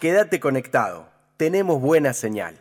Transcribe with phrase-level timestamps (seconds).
[0.00, 1.08] Quédate conectado.
[1.36, 2.58] Tenemos buena señal.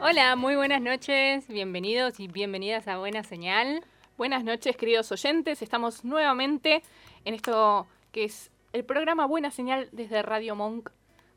[0.00, 3.84] Hola, muy buenas noches, bienvenidos y bienvenidas a Buena Señal.
[4.18, 5.62] Buenas noches, queridos oyentes.
[5.62, 6.82] Estamos nuevamente
[7.24, 10.90] en esto que es el programa Buena Señal desde Radio Monk,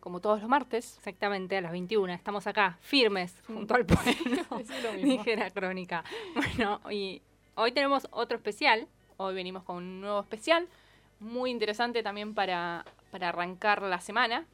[0.06, 0.98] como todos los martes.
[1.00, 2.14] Exactamente, a las 21.
[2.14, 4.46] Estamos acá, firmes, junto al pueblo.
[5.04, 6.04] Dije la crónica.
[6.36, 7.24] Bueno, y
[7.56, 8.88] hoy tenemos otro especial.
[9.18, 10.68] Hoy venimos con un nuevo especial,
[11.20, 14.46] muy interesante también para, para arrancar la semana.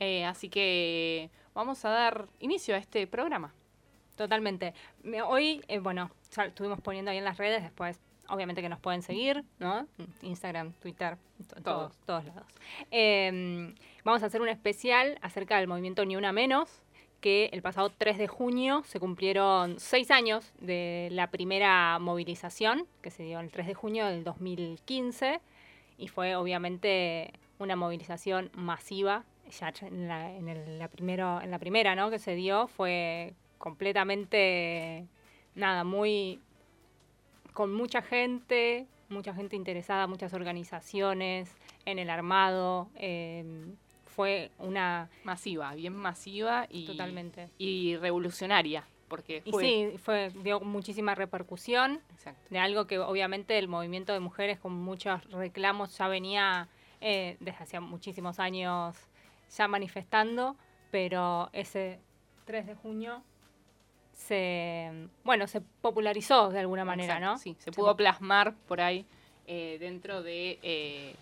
[0.00, 3.54] Eh, así que vamos a dar inicio a este programa.
[4.16, 4.74] Totalmente.
[5.04, 8.80] Me- Hoy, eh, bueno, ya estuvimos poniendo ahí en las redes, después obviamente que nos
[8.80, 9.86] pueden seguir, ¿no?
[10.22, 11.16] Instagram, Twitter,
[11.48, 12.46] to- todos, todos lados.
[12.90, 13.72] Eh,
[14.08, 16.80] vamos a hacer un especial acerca del movimiento Ni Una Menos,
[17.20, 23.10] que el pasado 3 de junio se cumplieron seis años de la primera movilización, que
[23.10, 25.40] se dio el 3 de junio del 2015,
[25.98, 29.24] y fue obviamente una movilización masiva.
[29.60, 32.08] Ya en la, en en la primera ¿no?
[32.08, 35.06] que se dio fue completamente,
[35.54, 36.40] nada, muy,
[37.52, 42.88] con mucha gente, mucha gente interesada, muchas organizaciones en el armado.
[42.96, 43.44] eh,
[44.18, 45.08] fue una...
[45.22, 47.50] Masiva, bien masiva y, Totalmente.
[47.56, 48.84] y revolucionaria.
[49.06, 52.42] Porque Y sí, fue, dio muchísima repercusión Exacto.
[52.50, 56.66] de algo que obviamente el movimiento de mujeres con muchos reclamos ya venía
[57.00, 58.96] eh, desde hacía muchísimos años
[59.56, 60.56] ya manifestando,
[60.90, 62.00] pero ese
[62.44, 63.22] 3 de junio
[64.14, 64.90] se,
[65.22, 67.38] bueno, se popularizó de alguna manera, Exacto, ¿no?
[67.38, 69.06] Sí, se Se pudo plasmar por ahí
[69.46, 71.14] eh, dentro de, eh,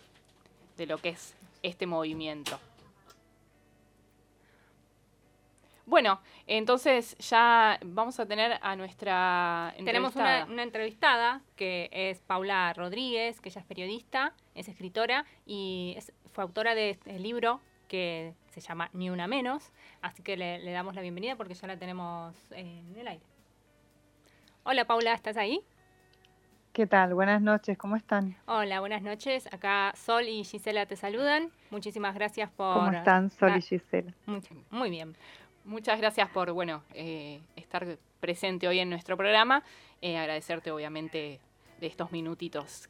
[0.78, 2.59] de lo que es este movimiento.
[5.86, 10.44] Bueno, entonces ya vamos a tener a nuestra Tenemos entrevistada.
[10.44, 16.12] una, una entrevistada que es Paula Rodríguez, que ella es periodista, es escritora y es-
[16.32, 19.72] fue autora de este libro que se llama Ni una menos.
[20.02, 23.25] Así que le, le damos la bienvenida porque ya la tenemos en el aire.
[24.64, 25.60] Hola Paula, ¿estás ahí?
[26.72, 27.14] ¿Qué tal?
[27.14, 28.36] Buenas noches, ¿cómo están?
[28.46, 29.46] Hola, buenas noches.
[29.52, 31.52] Acá Sol y Gisela te saludan.
[31.70, 32.75] Muchísimas gracias por...
[32.75, 34.12] ¿Cómo están, Sol y Gisela?
[34.26, 35.16] Muy, muy bien.
[35.66, 39.65] Muchas gracias por bueno eh, estar presente hoy en nuestro programa.
[40.00, 41.41] Eh, agradecerte obviamente
[41.81, 42.88] de estos minutitos.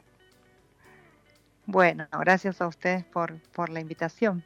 [1.65, 4.45] Bueno, gracias a ustedes por, por la invitación.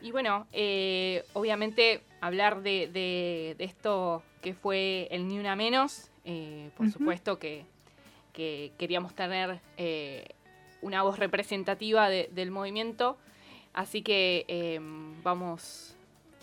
[0.00, 6.10] Y bueno, eh, obviamente hablar de, de- de esto que fue el Ni Una Menos,
[6.76, 7.64] por supuesto que,
[8.32, 9.60] que queríamos tener
[10.80, 13.18] una voz representativa de- del movimiento,
[13.72, 14.78] así que
[15.22, 15.93] vamos...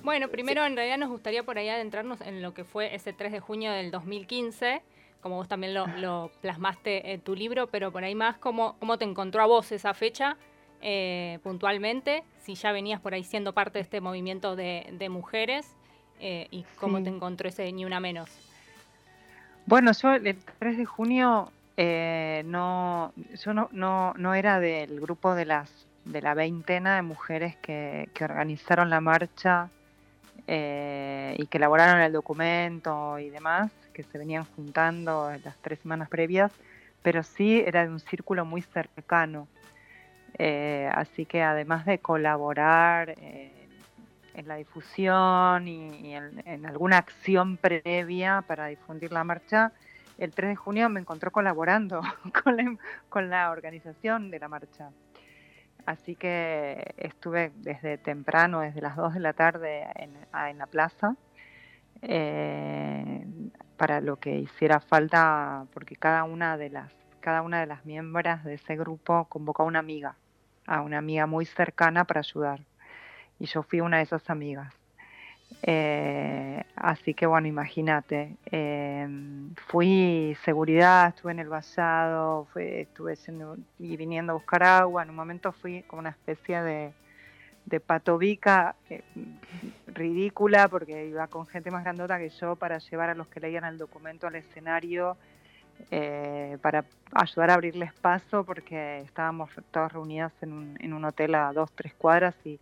[0.04, 3.32] Bueno, primero en realidad nos gustaría por ahí adentrarnos en lo que fue ese 3
[3.32, 4.82] de junio del 2015,
[5.22, 8.98] como vos también lo, lo plasmaste en tu libro, pero por ahí más cómo, cómo
[8.98, 10.38] te encontró a vos esa fecha
[10.82, 15.76] eh, puntualmente, si ya venías por ahí siendo parte de este movimiento de, de mujeres
[16.20, 17.04] eh, y cómo Sí.
[17.04, 18.30] te encontró ese Ni Una Menos.
[19.68, 23.14] Bueno, yo el 3 de junio eh, no,
[23.44, 28.10] yo no, no, no era del grupo de las de la veintena de mujeres que,
[28.16, 29.70] que organizaron la marcha
[30.48, 36.10] eh, y que elaboraron el documento y demás, que se venían juntando las tres semanas
[36.10, 36.52] previas,
[37.02, 39.48] pero sí era de un círculo muy cercano.
[40.38, 48.68] Eh, así que además de colaborar en la difusión y, en alguna acción previa para
[48.68, 49.72] difundir la marcha,
[50.18, 52.02] el 3 de junio me encontró colaborando
[52.44, 52.78] con la,
[53.10, 54.90] con la organización de la marcha.
[55.86, 61.16] Así que estuve desde temprano, desde las 2 de la tarde en, la plaza,
[62.02, 63.26] eh,
[63.78, 66.92] para lo que hiciera falta, porque cada una de las
[67.22, 70.18] cada una de las miembros de ese grupo convocó a una amiga,
[70.66, 72.66] a una amiga muy cercana para ayudar.
[73.40, 74.81] Y yo fui una de esas amigas.
[75.64, 79.08] Eh, así que bueno, imagínate, eh,
[79.68, 85.16] fui seguridad, estuve en el vallado, estuve yendo y viniendo a buscar agua, en un
[85.16, 86.94] momento fui como una especie de,
[87.66, 89.04] de patobica, eh,
[89.88, 93.66] ridícula porque iba con gente más grandota que yo para llevar a los que leían
[93.66, 95.18] el documento al escenario
[95.90, 101.36] eh, para ayudar a abrirles paso porque estábamos todas reunidas en un, en un hotel
[101.36, 102.60] a dos, tres cuadras y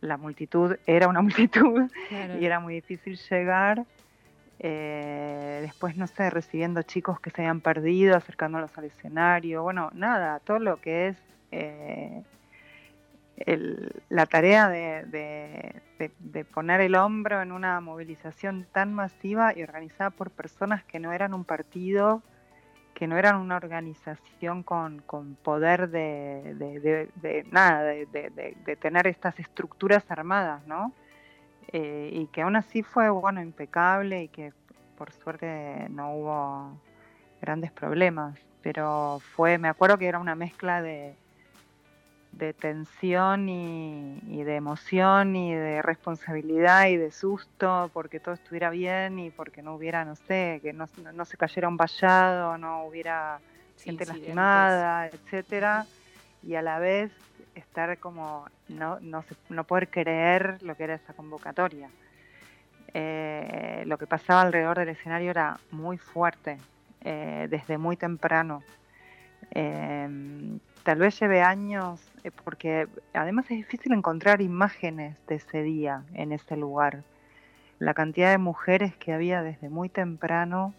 [0.00, 3.84] la multitud era una multitud y era muy difícil llegar.
[4.60, 10.38] Eh, después, no sé, recibiendo chicos que se habían perdido, acercándolos al escenario, bueno, nada,
[10.40, 11.16] todo lo que es
[11.50, 12.22] eh,
[14.08, 15.04] la tarea de,
[16.18, 21.12] de, poner el hombro en una movilización tan masiva y organizada por personas que no
[21.12, 22.22] eran un partido,
[22.94, 30.66] que no eran una organización con, con poder de, nada, de, tener estas estructuras armadas,
[30.66, 30.92] ¿no?
[31.68, 34.52] Eh, y que aún así fue, bueno, impecable y que
[34.96, 36.80] por suerte no hubo
[37.40, 41.16] grandes problemas, pero fue, me acuerdo que era una mezcla de,
[42.38, 49.18] de tensión y, de emoción y de responsabilidad y de susto porque todo estuviera bien
[49.18, 50.86] y porque no hubiera, no sé, que no,
[51.24, 53.40] se cayera un vallado, no hubiera
[53.78, 55.86] gente lastimada, etcétera,
[56.42, 57.12] y a la vez
[57.54, 61.88] estar como no, no, no poder creer lo que era esa convocatoria.
[62.92, 66.58] Eh, lo que pasaba alrededor del escenario era muy fuerte,
[67.02, 68.62] eh, desde muy temprano.
[69.50, 76.04] Eh, tal vez lleve años, eh, porque además es difícil encontrar imágenes de ese día
[76.12, 77.02] en ese lugar.
[77.78, 80.74] La cantidad de mujeres que había desde muy temprano,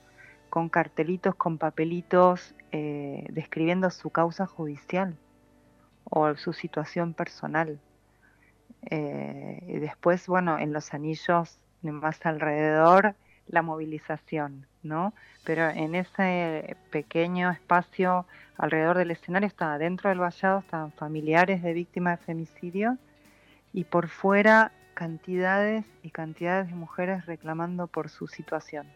[0.50, 5.18] con cartelitos, con papelitos, eh, describiendo su causa judicial
[6.06, 7.80] o su situación personal.
[8.90, 13.16] Eh, y después, bueno, en los anillos más alrededor,
[13.48, 15.14] la movilización, ¿no?
[15.44, 18.26] Pero en ese pequeño espacio
[18.58, 22.98] alrededor del escenario estaba dentro del vallado, estaban familiares de víctimas de femicidio
[23.74, 28.88] y por fuera cantidades y cantidades de mujeres reclamando por su situación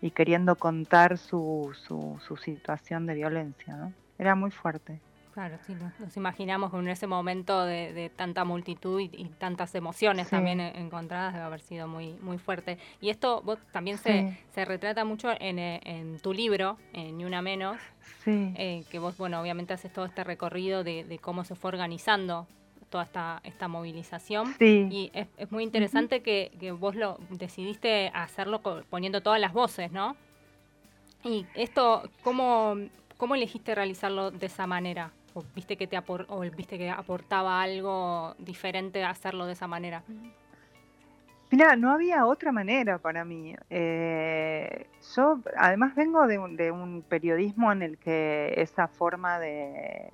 [0.00, 3.92] y queriendo contar su, su, su situación de violencia, ¿no?
[4.18, 5.00] Era muy fuerte.
[5.38, 9.08] Claro, sí, nos, imaginamos que en ese momento de, tanta multitud y,
[9.38, 12.76] tantas emociones también encontradas debe haber sido muy muy fuerte.
[13.00, 17.24] Y esto vos también se, se retrata mucho en, eh, en, tu libro, en Ni
[17.24, 17.78] Una Menos,
[18.26, 22.48] eh, que vos, bueno, obviamente haces todo este recorrido de, cómo se fue organizando
[22.90, 24.56] toda esta, esta movilización.
[24.58, 30.16] Y es, muy interesante que, que, vos lo decidiste hacerlo poniendo todas las voces, ¿no?
[31.22, 32.74] Y esto, ¿cómo,
[33.16, 35.12] cómo elegiste realizarlo de esa manera?
[35.34, 40.02] O viste que te o viste que aportaba algo diferente hacerlo de esa manera?
[41.50, 43.54] Mira, no había otra manera para mí.
[43.70, 44.86] Eh,
[45.16, 50.10] yo además vengo de un, periodismo en el que esa forma de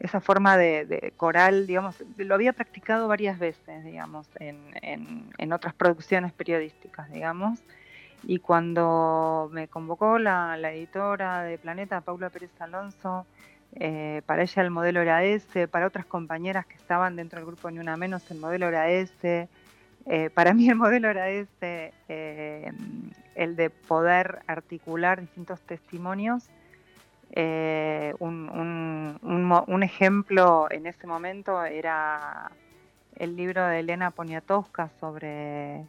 [0.00, 4.74] esa forma de, coral, digamos, lo había practicado varias veces, digamos, en,
[5.38, 7.62] en, otras producciones periodísticas, digamos.
[8.22, 13.26] Y cuando me convocó la, la editora de Planeta, Paula Pérez Alonso,
[13.76, 17.70] eh, para ella el modelo era ese, para otras compañeras que estaban dentro del grupo
[17.70, 19.48] Ni Una Menos el modelo era ese,
[20.06, 22.70] eh, para mí el modelo era ese, eh,
[23.34, 26.48] el de poder articular distintos testimonios.
[28.20, 32.52] Un, ejemplo en ese momento era
[33.16, 35.84] el libro de Elena Poniatowska sobre,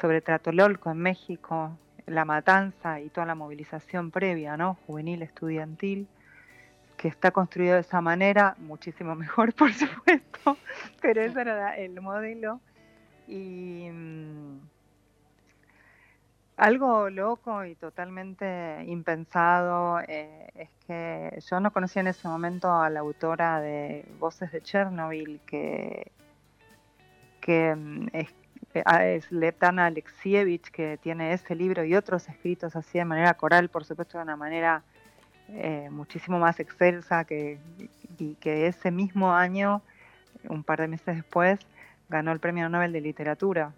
[0.00, 1.76] sobre Tratololco en México,
[2.06, 4.78] la matanza y toda la movilización previa, ¿no?
[4.86, 6.06] juvenil, estudiantil
[7.00, 10.58] que está construido de esa manera, muchísimo mejor, por supuesto,
[11.00, 12.60] pero ese era el modelo.
[13.26, 14.58] Y mm,
[16.58, 22.90] algo loco y totalmente impensado eh, es que yo no conocía en ese momento a
[22.90, 26.12] la autora de Voces de Chernobyl, que,
[27.40, 28.28] que mm, es,
[28.74, 33.86] es Letana Alexievich, que tiene ese libro y otros escritos así de manera coral, por
[33.86, 34.82] supuesto de una manera
[35.54, 37.58] eh, muchísimo más excelsa que,
[38.18, 39.82] y que ese mismo año,
[40.48, 41.58] un par de meses después,
[42.08, 43.72] ganó el Premio Nobel de Literatura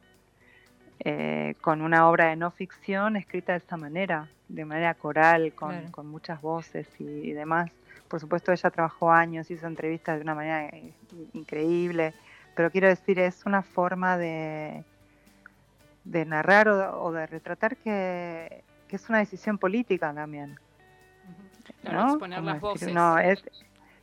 [1.05, 5.91] eh, con una obra de no ficción escrita de esta manera, de manera coral, con,
[5.91, 7.71] con muchas voces y, demás.
[8.09, 10.93] Por supuesto, ella trabajó años, hizo entrevistas de una manera eh,
[11.33, 12.14] increíble,
[12.55, 14.85] pero quiero decir, es una forma de,
[16.05, 20.59] de narrar o, o de retratar que, que es una decisión política también,
[21.83, 22.17] ¿no?
[22.19, 22.93] las voces.
[22.93, 23.43] no, es,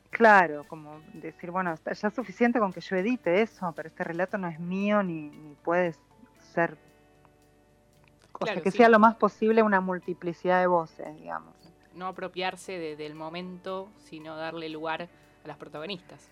[0.09, 4.37] claro, como decir, bueno, ya es suficiente con que yo edite eso, pero este relato
[4.37, 5.31] no es mío ni,
[5.63, 5.95] puede
[6.53, 6.77] ser.
[8.41, 11.53] O sea, que sea lo más posible una multiplicidad de voces, digamos.
[11.93, 15.09] No apropiarse del momento, sino darle lugar
[15.43, 16.29] a las protagonistas.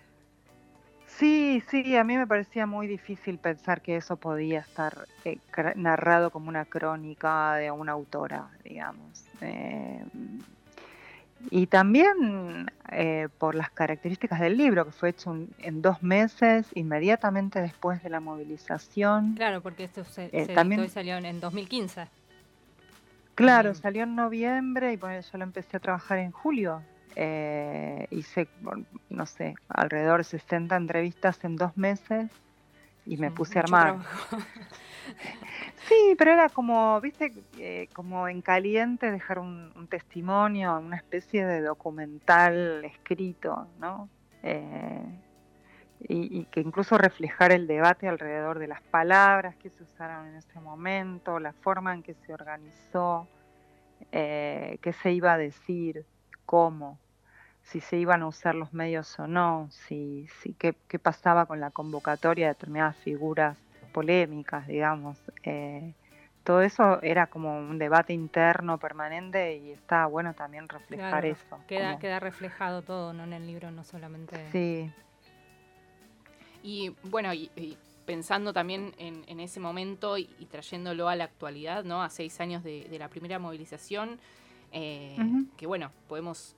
[1.08, 5.39] Sí, sí, a mí me parecía muy difícil pensar que eso podía estar eh,
[5.75, 9.25] narrado como una crónica de una autora, digamos.
[9.42, 10.06] Eh,
[11.51, 16.67] y también eh, por las características del libro, que fue hecho un- en dos meses,
[16.74, 19.36] inmediatamente después de la movilización.
[19.36, 22.08] Claro, porque esto se, Eh, se también- editó y salió en, en 2015.
[23.36, 23.82] Claro, También.
[23.82, 26.82] salió en noviembre y bueno, yo lo empecé a trabajar en julio.
[27.15, 28.48] Eh, hice,
[29.10, 32.29] no sé, alrededor de 60 entrevistas en dos meses
[33.08, 33.98] y me puse a armar.
[35.88, 41.46] Sí, pero era como, viste, eh, como en caliente dejar un, un testimonio, una especie
[41.46, 44.10] de documental escrito, ¿no?
[44.44, 45.02] Eh,
[46.10, 50.36] y, y que incluso reflejar el debate alrededor de las palabras que se usaron en
[50.36, 53.26] ese momento, la forma en que se organizó,
[54.12, 56.06] eh, qué se iba a decir,
[56.46, 57.00] cómo,
[57.71, 61.59] si se iban a usar los medios o no, si, si qué, qué pasaba con
[61.59, 63.57] la convocatoria de determinadas figuras
[63.91, 65.17] polémicas, digamos.
[65.43, 65.93] eh,
[66.43, 71.59] todo eso era como un debate interno permanente y está bueno también reflejar Claro, eso.
[71.67, 73.25] Queda, como- queda reflejado todo, ¿no?
[73.25, 74.38] En el libro, no solamente.
[74.51, 74.89] Sí,
[76.63, 81.25] Y bueno, y, y pensando también en, en ese momento y, y trayéndolo a la
[81.25, 82.01] actualidad, ¿no?
[82.01, 84.19] A seis años de, de la primera movilización,
[84.71, 85.17] eh,
[85.57, 86.55] que bueno, podemos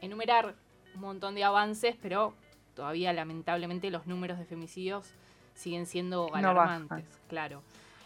[0.00, 0.54] enumerar
[0.94, 2.34] un montón de avances, pero
[2.74, 5.12] todavía lamentablemente los números de femicidios
[5.54, 7.62] siguen siendo alarmantes, claro.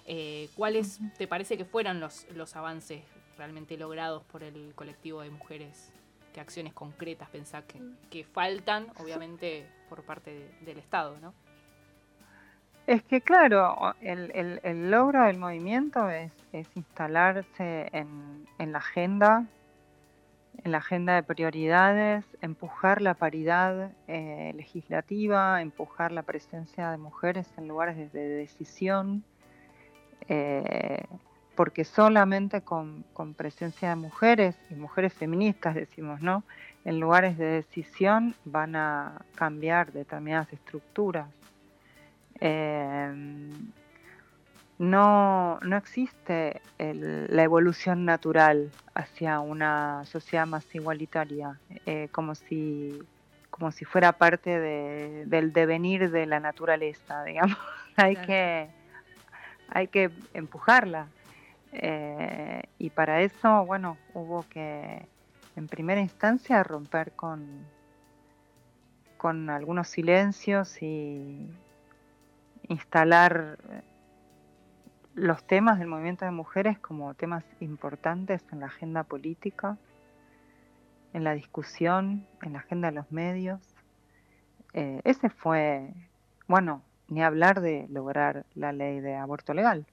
[0.07, 3.03] Eh, ¿Cuáles te parece que fueron los, los avances
[3.37, 5.93] realmente logrados por el colectivo de mujeres?
[6.33, 7.81] ¿Qué acciones concretas pensás que,
[8.11, 11.33] que faltan, obviamente, por parte de- del Estado, ¿no?
[12.87, 18.79] Es que claro, el, el- el logro del movimiento es, es instalarse en, en la
[18.79, 19.47] agenda,
[20.65, 27.47] en la agenda de prioridades, empujar la paridad eh, legislativa, empujar la presencia de mujeres
[27.57, 29.25] en lugares de, de decisión,
[30.29, 31.05] eh,
[31.55, 36.45] porque solamente con, con presencia de mujeres y mujeres feministas, decimos, ¿no?
[36.85, 41.29] En lugares de decisión van a cambiar determinadas estructuras.
[42.41, 43.51] Eh,
[44.79, 52.99] no, no existe el- la evolución natural hacia una sociedad más igualitaria, eh, como, si,
[53.51, 57.57] como si fuera parte de- del devenir de la naturaleza, digamos.
[57.97, 58.27] hay, Claro.
[58.27, 58.71] que,
[59.69, 61.11] hay que empujarla.
[61.73, 65.09] Eh, y para eso, bueno, hubo que,
[65.57, 67.71] en primera instancia, romper con,
[69.17, 71.51] con algunos silencios y
[72.69, 73.59] instalar
[75.17, 79.77] los temas del movimiento de mujeres como temas importantes en la agenda política,
[81.13, 83.61] en la discusión, en la agenda de los medios.
[84.75, 85.91] Eh, ese fue,
[86.47, 89.87] bueno, ni hablar de lograr la ley de aborto legal,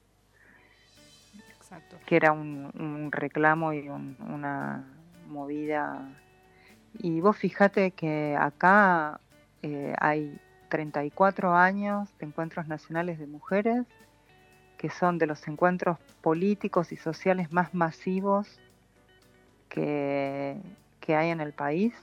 [1.55, 1.97] Exacto.
[2.05, 4.83] que era un, un reclamo y un- una
[5.29, 6.01] movida.
[6.99, 9.19] Y vos fíjate que acá
[9.61, 10.37] eh, hay
[10.69, 13.85] 34 años de encuentros nacionales de mujeres,
[14.83, 18.59] que son de los encuentros políticos y sociales más masivos
[19.69, 20.57] que,
[20.99, 21.93] que hay en el país.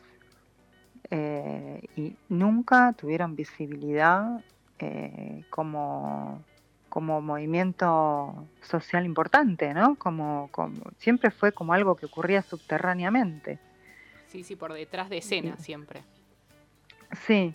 [1.10, 4.42] eh, y nunca tuvieron visibilidad
[4.78, 6.42] eh, como,
[6.88, 9.96] como movimiento social importante, ¿no?
[9.96, 13.58] Como, como- siempre fue como algo que ocurría subterráneamente.
[14.28, 16.02] Sí, sí, por detrás de escena siempre.
[17.26, 17.54] Sí,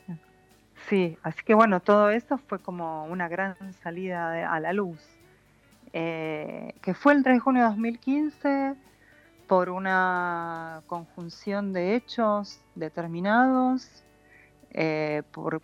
[0.90, 5.20] sí, así que bueno, todo eso fue como una gran salida de- a la luz,
[5.94, 8.76] eh, que fue el 3 de junio de 2015
[9.48, 14.06] por una conjunción de hechos determinados,
[14.72, 15.62] eh, por,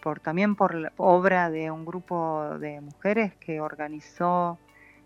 [0.00, 4.62] por- también por la obra de un grupo de mujeres que organizó,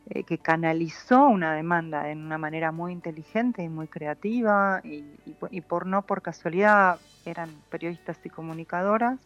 [0.07, 5.37] eh, que canalizó una demanda en una manera muy inteligente y muy creativa, y, y
[5.51, 9.21] y por no por casualidad eran periodistas y comunicadoras,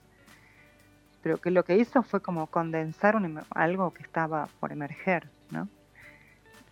[1.26, 5.66] pero que lo que hizo fue como condensar un algo que estaba por emerger, ¿no?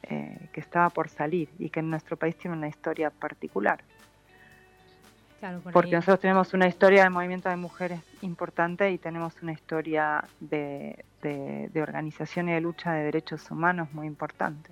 [0.04, 3.82] Eh, que estaba por salir y que en nuestro país tiene una historia particular.
[5.40, 5.94] Claro, por Porque ahí.
[5.96, 11.68] nosotros tenemos una historia de movimiento de mujeres importante y tenemos una historia de, de-
[11.72, 14.70] de organización y de lucha de derechos humanos muy importante.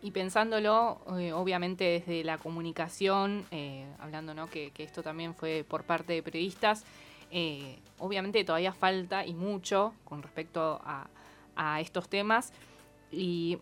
[0.00, 4.46] Y pensándolo, eh, obviamente desde la comunicación, eh, hablando ¿no?
[4.48, 6.86] que, que esto también fue por parte de periodistas,
[7.32, 11.08] eh, obviamente todavía falta y mucho con respecto a,
[11.56, 12.52] a estos temas.
[13.10, 13.58] Y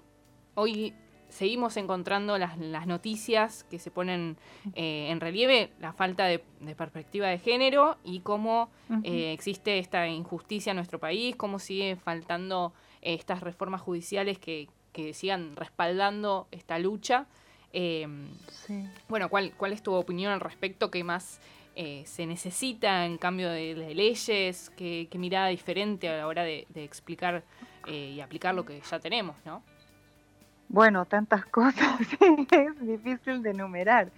[0.55, 0.95] hoy
[1.31, 4.37] seguimos encontrando las, las noticias que se ponen
[4.75, 6.41] eh, en relieve la falta de,
[6.77, 8.69] perspectiva de género y cómo
[9.05, 14.69] eh, existe esta injusticia en nuestro país, cómo sigue faltando eh, estas reformas judiciales que,
[14.93, 17.27] que, sigan respaldando esta lucha.
[19.09, 20.91] Bueno, ¿cuál, ¿cuál es tu opinión al respecto?
[20.91, 21.41] ¿Qué más
[21.75, 24.71] se necesita en cambio de, leyes?
[24.77, 27.43] ¿Qué, mirada diferente a la hora de, explicar
[27.87, 29.63] y aplicar lo que ya tenemos, no?
[30.71, 32.01] Bueno, tantas cosas,
[32.51, 34.11] es difícil de enumerar.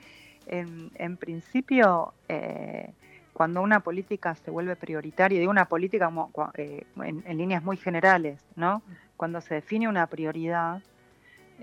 [0.46, 2.92] En, principio, eh,
[3.32, 6.12] cuando una política se vuelve prioritaria, digo una política
[6.54, 8.82] eh, en, líneas muy generales, ¿no?
[9.16, 10.82] Cuando se define una prioridad,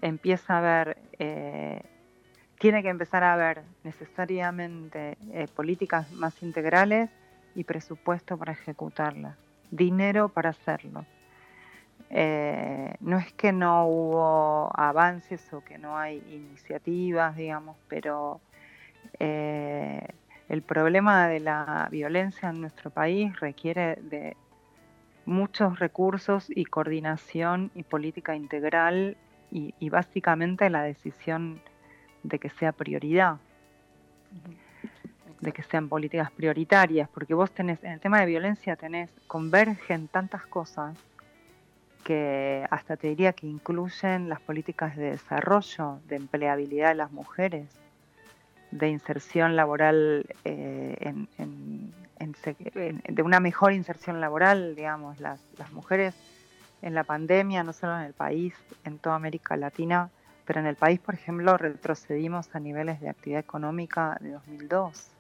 [0.02, 1.82] empieza a haber, eh,
[2.60, 5.18] tiene que empezar a haber necesariamente
[5.56, 7.10] políticas más integrales
[7.56, 9.38] y presupuesto para ejecutarlas,
[9.72, 11.06] dinero para hacerlo.
[12.12, 18.42] Eh, no es que no hubo avances o que no hay iniciativas, digamos, pero
[19.20, 20.08] eh,
[20.48, 24.36] el problema de la violencia en nuestro país requiere de
[25.26, 29.16] muchos recursos y coordinación y política integral
[29.52, 31.60] y, básicamente la decisión
[32.24, 33.38] de que sea prioridad,
[35.40, 40.08] de que sean políticas prioritarias, porque vos tenés, en el tema de violencia tenés, convergen
[40.08, 40.98] tantas cosas
[42.04, 47.68] que hasta te diría que incluyen las políticas de desarrollo, de empleabilidad de las mujeres,
[48.72, 51.14] de inserción laboral, eh,
[53.08, 56.16] de una mejor inserción laboral, digamos, las, las mujeres
[56.82, 58.54] en la pandemia, no solo en el país,
[58.86, 60.10] en toda América Latina,
[60.50, 65.12] pero en el país, por ejemplo, retrocedimos a niveles de actividad económica de 2002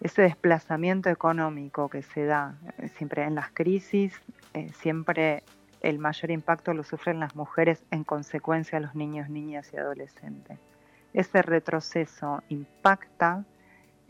[0.00, 4.20] ese desplazamiento económico que se da eh, siempre en las crisis
[4.54, 5.44] eh, siempre
[5.82, 10.58] el mayor impacto lo sufren las mujeres, en consecuencia los niños, niñas y adolescentes.
[11.14, 13.44] Ese retroceso impacta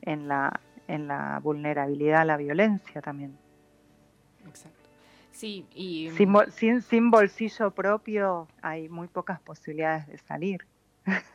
[0.01, 3.37] en la, en la vulnerabilidad a la violencia también.
[4.49, 4.80] Exacto.
[5.33, 6.11] Sí, y...
[6.51, 10.67] sin, sin, bolsillo propio hay muy pocas posibilidades de salir.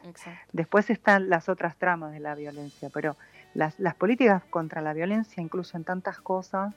[0.03, 0.39] Exacto.
[0.53, 3.15] Después están las otras tramas de la violencia, pero
[3.53, 6.73] las, las políticas contra la violencia incluyen tantas cosas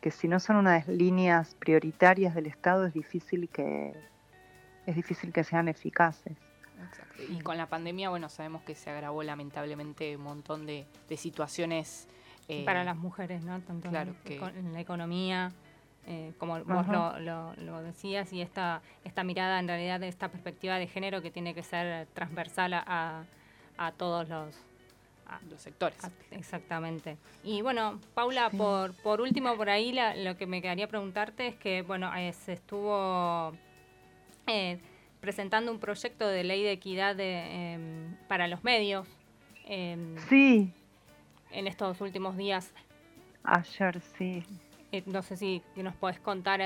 [0.00, 3.92] que si no son unas líneas prioritarias del Estado es difícil que
[4.86, 6.34] es difícil que sean eficaces.
[7.28, 12.08] Y con la pandemia, bueno, sabemos que se agravó lamentablemente un montón de, situaciones
[12.48, 13.60] eh, para las mujeres, ¿no?
[13.60, 15.52] Tanto claro, en, la economía,
[16.06, 20.86] eh, como vos lo, decías, y esta, esta mirada en realidad de esta perspectiva de
[20.86, 23.24] género que tiene que ser transversal a,
[23.76, 24.54] a todos los,
[25.48, 25.98] los sectores.
[26.30, 27.16] exactamente.
[27.44, 31.82] Y bueno, Paula, por, por último, por ahí lo que me quedaría preguntarte es que,
[31.82, 33.52] bueno, eh, se estuvo
[34.46, 34.78] eh,
[35.20, 39.06] presentando un proyecto de ley de equidad em, para los medios.
[39.64, 40.72] Em, sí.
[41.50, 42.72] En estos últimos días.
[43.44, 44.44] Ayer, sí.
[44.92, 46.60] Eh, no sé si nos podés contar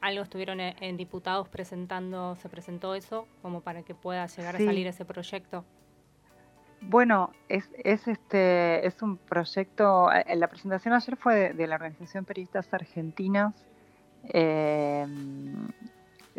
[0.00, 4.86] algo, estuvieron en, diputados presentando, se presentó eso, como para que pueda llegar a salir
[4.86, 5.64] ese proyecto.
[6.80, 12.24] Bueno, es, es, este, es un proyecto, eh, la presentación ayer fue de, la Organización
[12.24, 13.54] Periodistas Argentinas.
[14.28, 15.68] Em,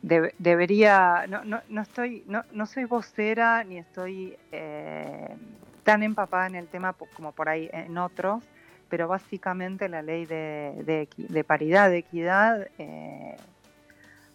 [0.01, 5.35] debería, no, no, no, estoy, no, no soy vocera ni estoy eh,
[5.83, 8.43] tan empapada en el tema como por ahí en otros,
[8.89, 13.37] pero básicamente la ley de, de paridad, de equidad, eh,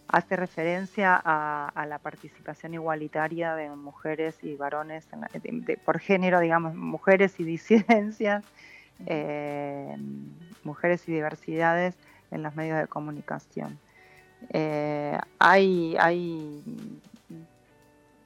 [0.07, 5.07] hace referencia a, la participación igualitaria de mujeres y varones
[5.83, 8.43] por género, digamos, mujeres y disidencias,
[9.05, 9.95] eh,
[10.63, 11.95] mujeres y diversidades
[12.31, 13.79] en los medios de comunicación.
[14.49, 16.63] Eh, hay, hay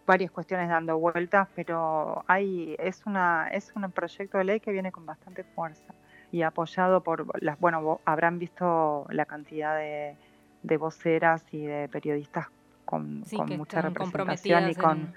[0.06, 4.92] varias cuestiones dando vueltas, pero hay, es, una, es un proyecto de ley que viene
[4.92, 5.94] con bastante fuerza
[6.32, 10.16] y apoyado por las, bueno, habrán visto la cantidad de
[10.64, 12.48] de voceras y de periodistas
[12.86, 13.24] con,
[13.58, 15.14] mucha representación y con...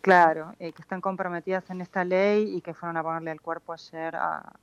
[0.00, 3.72] Claro, eh, que están comprometidas en esta ley y que fueron a ponerle el cuerpo
[3.72, 4.14] ayer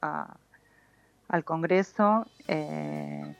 [0.01, 2.27] al Congreso.
[2.47, 3.35] Eh,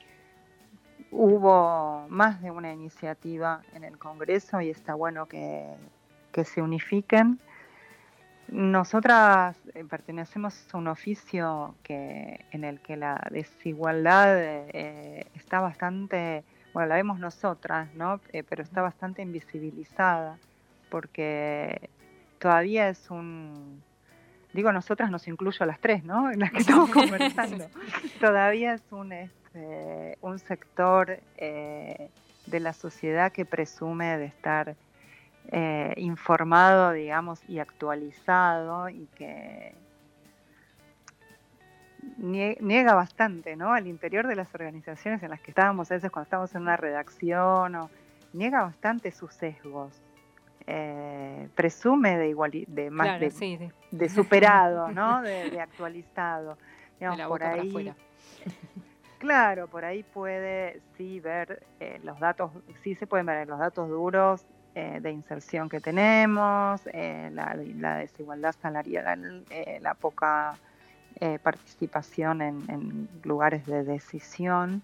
[1.11, 5.75] hubo más de una iniciativa en el Congreso y está bueno que,
[6.43, 7.39] se unifiquen.
[8.51, 14.37] Nosotras eh, pertenecemos a un oficio que, en el que la desigualdad
[15.33, 18.21] está bastante bueno, la vemos nosotras, ¿no?
[18.31, 20.37] Eh, pero está bastante invisibilizada
[20.89, 21.89] porque
[22.39, 23.81] todavía es un,
[24.53, 26.31] digo nosotras nos incluyo a las tres, ¿no?
[26.31, 27.67] En las que estamos conversando.
[28.19, 32.09] todavía es un, este, un sector eh,
[32.45, 34.75] de la sociedad que presume de estar
[35.49, 39.73] eh, informado, digamos, y actualizado y que
[42.17, 43.73] niega bastante, ¿no?
[43.73, 46.77] Al interior de las organizaciones en las que estábamos, a veces cuando estábamos en una
[46.77, 47.89] redacción, o,
[48.33, 50.01] niega bastante sus sesgos.
[50.67, 55.21] Eh, presume de igual de más de, superado, ¿no?
[55.23, 56.57] De, actualizado.
[57.27, 57.93] por ahí,
[59.17, 62.51] claro, por ahí puede sí ver eh, los datos,
[62.83, 68.55] sí se pueden ver los datos duros eh, de inserción que tenemos, la, la, desigualdad
[68.61, 69.45] salarial,
[69.81, 70.57] la poca
[71.19, 74.81] eh, participación en, lugares de decisión,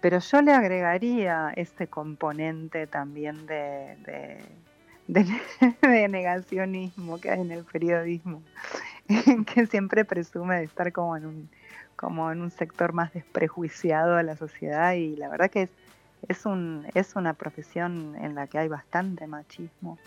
[0.00, 4.40] pero yo le agregaría este componente también de,
[5.06, 8.42] de, negacionismo que hay en el periodismo,
[9.54, 11.50] que siempre presume de estar como en un,
[11.94, 15.70] como en un sector más desprejuiciado de la sociedad y la verdad que es,
[16.28, 19.98] es, un, es una profesión en la que hay bastante machismo.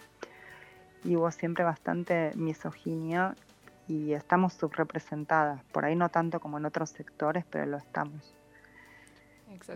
[1.04, 3.36] Y hubo siempre bastante misoginia
[3.88, 8.34] y estamos subrepresentadas, por ahí no tanto como en otros sectores, pero lo estamos.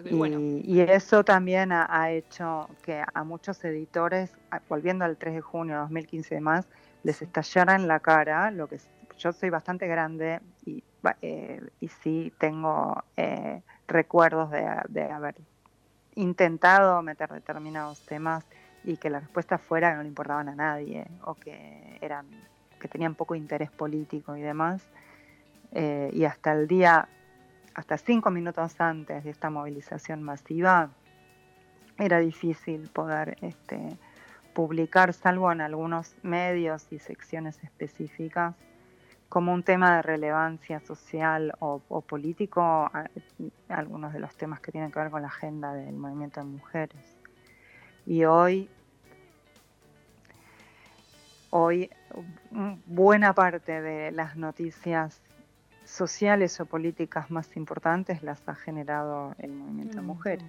[0.05, 4.31] Y, eso también ha, hecho que a muchos editores,
[4.67, 6.67] volviendo al 3 de junio de 2015 y demás,
[7.03, 8.79] les estallara en la cara lo que
[9.17, 10.83] yo soy bastante grande y,
[11.21, 15.35] eh, y sí tengo eh, recuerdos de, de, haber
[16.17, 18.45] intentado meter determinados temas
[18.83, 22.25] y que la respuesta fuera que no le importaban a nadie o que eran
[22.79, 24.81] que tenían poco interés político y demás.
[25.71, 27.07] Eh, y hasta el día,
[27.73, 30.89] hasta cinco minutos antes de esta movilización masiva,
[31.97, 33.97] era difícil poder este,
[34.53, 38.55] publicar, salvo en algunos medios y secciones específicas,
[39.29, 42.89] como un tema de relevancia social o, político,
[43.67, 47.17] algunos de los temas que tienen que ver con la agenda del movimiento de mujeres.
[48.05, 48.69] Y hoy
[51.49, 51.89] hoy
[52.85, 55.21] buena parte de las noticias
[55.85, 60.45] sociales o políticas más importantes las ha generado el movimiento de mujeres.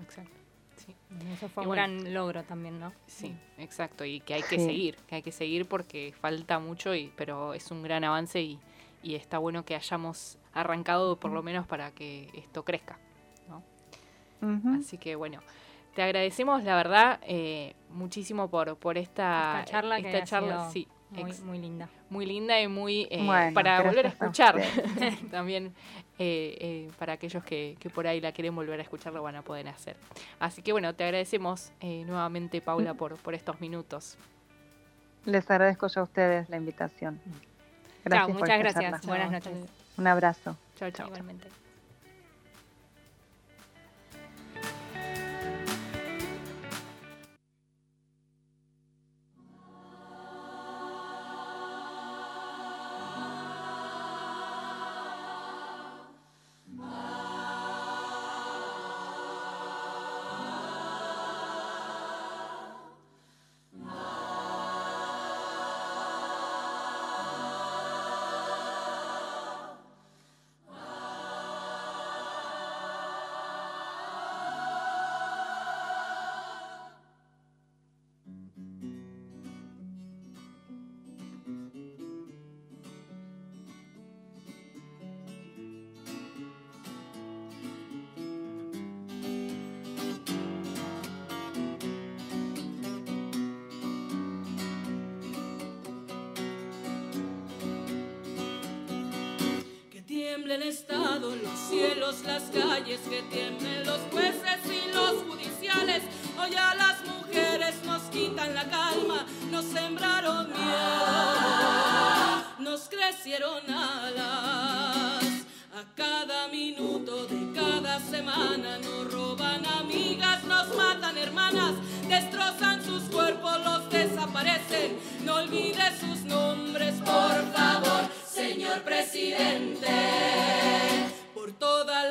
[0.00, 0.39] Exacto.
[1.32, 2.92] Eso fue un gran logro también, ¿no?
[3.06, 7.12] Sí, exacto, y que hay que seguir, que hay que seguir porque falta mucho, y,
[7.16, 8.58] pero es un gran avance y,
[9.02, 12.98] y está bueno que hayamos arrancado por lo menos para que esto crezca,
[13.48, 13.62] ¿no?
[14.78, 15.40] Así que bueno,
[15.94, 20.86] te agradecemos, la verdad, eh, muchísimo por, por esta, charla, esta charla sí,
[21.44, 21.88] muy, linda.
[22.08, 24.60] Muy linda y muy eh, para volver a escuchar
[25.30, 25.74] también
[26.18, 29.42] eh, para aquellos que, que, por ahí la quieren volver a escuchar lo van a
[29.42, 29.96] poder hacer.
[30.38, 34.16] Así que bueno, te agradecemos nuevamente Paula por, por estos minutos.
[35.24, 37.20] Les agradezco yo a ustedes la invitación.
[38.04, 39.06] Gracias muchas gracias.
[39.06, 39.52] Buenas noches.
[39.98, 40.56] Un abrazo.
[40.76, 41.08] Chao, chao.
[41.08, 41.69] Igualmente.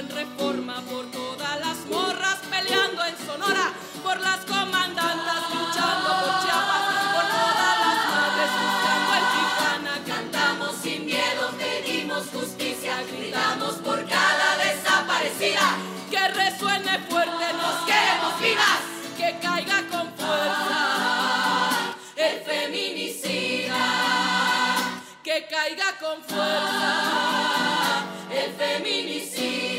[0.00, 3.70] En reforma, por todas las morras peleando en Sonora,
[4.02, 6.84] por las comandantas luchando por Chiapas,
[7.14, 9.94] por todas las madres buscando en Tijuana.
[10.06, 15.76] Cantamos sin miedo, pedimos justicia, gritamos por cada desaparecida.
[16.10, 18.80] Que resuene fuerte, nos queremos vivas,
[19.18, 23.80] que caiga con fuerza el feminicida
[25.22, 29.69] que caiga con fuerza el feminicida.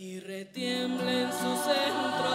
[0.00, 2.27] Y retiembla en sus centros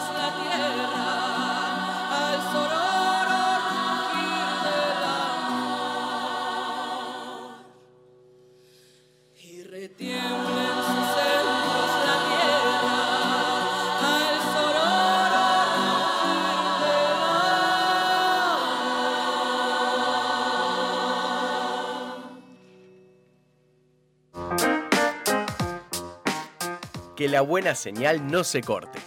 [27.34, 29.00] la buena señal no se corte.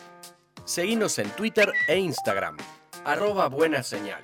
[0.65, 2.57] Seguinos en Twitter e Instagram.
[3.05, 4.21] Arroba buena señal.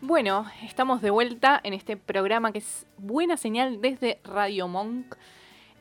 [0.00, 5.14] Bueno, estamos de vuelta en este programa que es Buena Señal desde Radio Monk.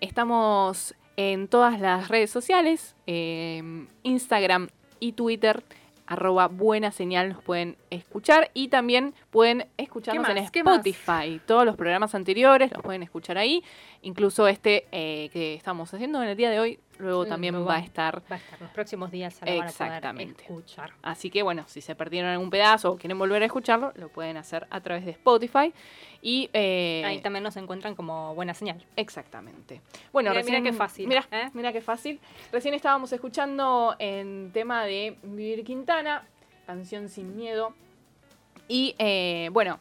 [0.01, 4.69] Estamos en todas las redes sociales, eh, Instagram
[4.99, 5.63] y Twitter,
[6.09, 10.37] arroba Buena Señal, nos pueden escuchar y también pueden escucharnos ¿Qué en.
[10.39, 11.39] Spotify.
[11.45, 13.63] Todos los programas anteriores los pueden escuchar ahí,
[14.01, 17.77] incluso este eh, que estamos haciendo en el día de hoy, luego también luego va
[17.77, 20.43] a estar Va a estar los próximos días a poder Exactamente.
[20.43, 20.91] escuchar.
[21.01, 24.37] Así que bueno, si se perdieron algún pedazo o quieren volver a escucharlo, lo pueden
[24.37, 25.73] hacer a través de Spotify.
[26.21, 28.85] Y eh, Ahí también nos encuentran como buena señal.
[28.95, 29.81] exactamente.
[30.11, 31.49] Bueno, Mira- recién, mira qué fácil, Mira, ¿eh?
[31.53, 32.19] mira qué fácil.
[32.51, 36.27] Recién estábamos escuchando en tema de Vivir Quintana,
[36.67, 37.73] canción sin miedo.
[38.67, 39.79] Y eh, bueno,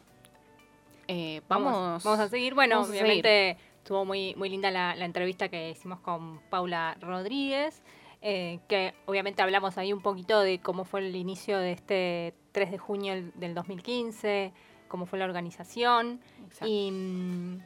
[1.07, 2.53] eh, vamos, Vamos, a seguir.
[2.55, 3.57] Bueno, obviamente
[3.89, 7.81] estuvo muy, muy linda la, la entrevista que hicimos con Paula Rodríguez,
[8.21, 12.69] eh, que obviamente hablamos ahí un poquito de cómo fue el inicio de este 3
[12.69, 14.53] de junio del- del 2015,
[14.89, 16.19] cómo fue la organización.
[16.45, 16.67] Exacto.
[16.67, 17.57] Y mm,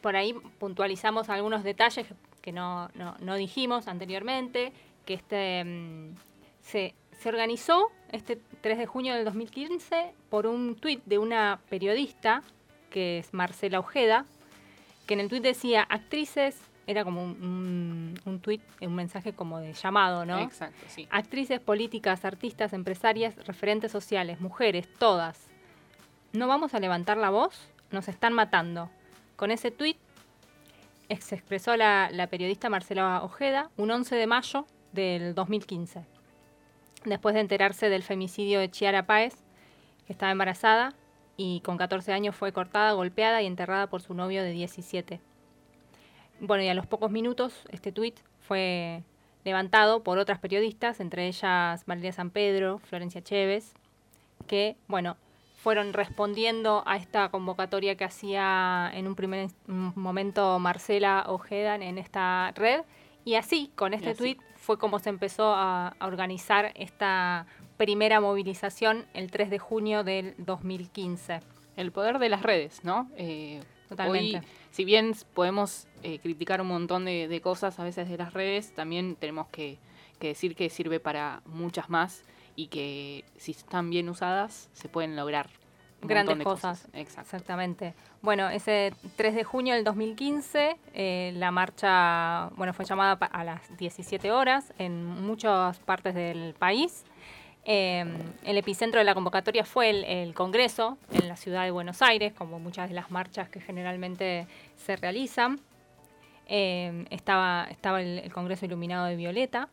[0.00, 2.08] por ahí puntualizamos algunos detalles
[2.42, 4.72] que no, no- no dijimos anteriormente,
[5.04, 6.16] que este mm,
[6.60, 12.42] se, se organizó este 3 de junio del 2015 por un tuit de una periodista,
[12.90, 14.26] que es Marcela Ojeda,
[15.06, 19.58] que en el tuit decía actrices, era como un, un, un tuit, un mensaje como
[19.58, 20.38] de llamado, ¿no?
[20.38, 21.08] Exacto, sí.
[21.10, 25.48] Actrices, políticas, artistas, empresarias, referentes sociales, mujeres, todas.
[26.32, 27.68] ¿No vamos a levantar la voz?
[27.90, 28.90] Nos están matando.
[29.36, 29.96] Con ese tuit
[31.20, 36.04] se expresó la, la periodista Marcela Ojeda un 11 de mayo del 2015.
[37.04, 39.34] Después de enterarse del femicidio de Chiara Páez,
[40.06, 40.94] que estaba embarazada
[41.36, 45.20] y con 14 años fue cortada, golpeada y enterrada por su novio de 17.
[46.40, 49.02] Bueno, y a los pocos minutos este tuit fue
[49.44, 53.74] levantado por otras periodistas, entre ellas Valeria San Pedro, Florencia Chévez,
[54.46, 55.16] que, bueno,
[55.56, 62.52] fueron respondiendo a esta convocatoria que hacía en un primer momento Marcela Ojeda en esta
[62.54, 62.82] red.
[63.24, 67.46] Y así, con este tuit, fue como se empezó a, a organizar esta
[67.76, 71.40] primera movilización el 3 de junio del 2015.
[71.76, 73.10] El poder de las redes, ¿no?
[73.16, 74.38] Eh, Totalmente.
[74.38, 78.32] Hoy, si bien podemos eh, criticar un montón de, de cosas a veces de las
[78.32, 79.78] redes, también tenemos que,
[80.18, 82.24] que decir que sirve para muchas más
[82.56, 85.48] y que si están bien usadas se pueden lograr
[86.02, 86.88] Grandes cosas.
[86.92, 87.94] Exactamente.
[88.22, 93.76] Bueno, ese 3 de junio del 2015, eh, la marcha bueno, fue llamada a las
[93.76, 97.04] 17 horas en muchas partes del país.
[97.68, 98.04] Eh,
[98.44, 102.60] el epicentro de la convocatoria fue el, Congreso en la ciudad de Buenos Aires, como
[102.60, 105.58] muchas de las marchas que generalmente se realizan.
[106.46, 109.68] Eh, estaba estaba el, el Congreso iluminado de violeta.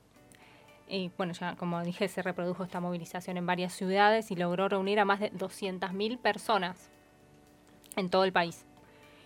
[0.89, 4.99] y bueno, ya como dije, se reprodujo esta movilización en varias ciudades y logró reunir
[4.99, 6.89] a más de 200.000 personas
[7.95, 8.65] en todo el país.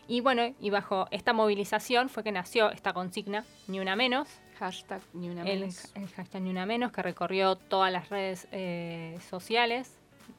[0.09, 4.27] Y bueno, y bajo esta movilización fue que nació esta consigna, ni una menos,
[4.59, 5.91] Hashtag ni una menos.
[5.95, 9.91] el hashtag Ni Una Menos, que recorrió todas las redes eh, sociales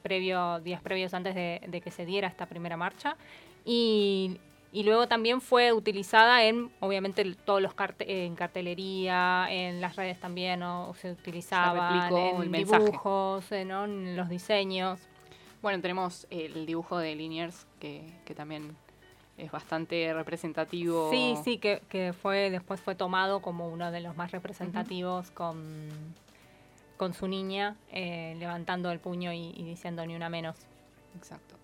[0.03, 3.17] previo, días previos antes de, de que se diera esta primera marcha.
[3.65, 4.39] Y,
[4.73, 10.19] y luego también fue utilizada en, obviamente, todos los carte- en cartelería, en las redes
[10.21, 10.93] también, ¿no?
[10.95, 13.85] se utilizaba el en dibujos, eh, ¿no?
[13.85, 15.01] en los diseños.
[15.63, 18.77] Bueno, tenemos el dibujo de Liniers, que, que también
[19.39, 21.11] es bastante representativo.
[21.11, 25.89] Sí, sí, que, que fue después fue tomado como uno de los más representativos con,
[26.97, 30.57] con su niña, eh, levantando el puño y, y diciendo ni una menos.
[31.17, 31.55] Exacto.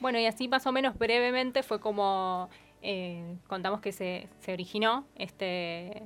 [0.00, 2.50] Bueno, y así más o menos brevemente fue como
[2.82, 6.02] eh, contamos que se, se originó este,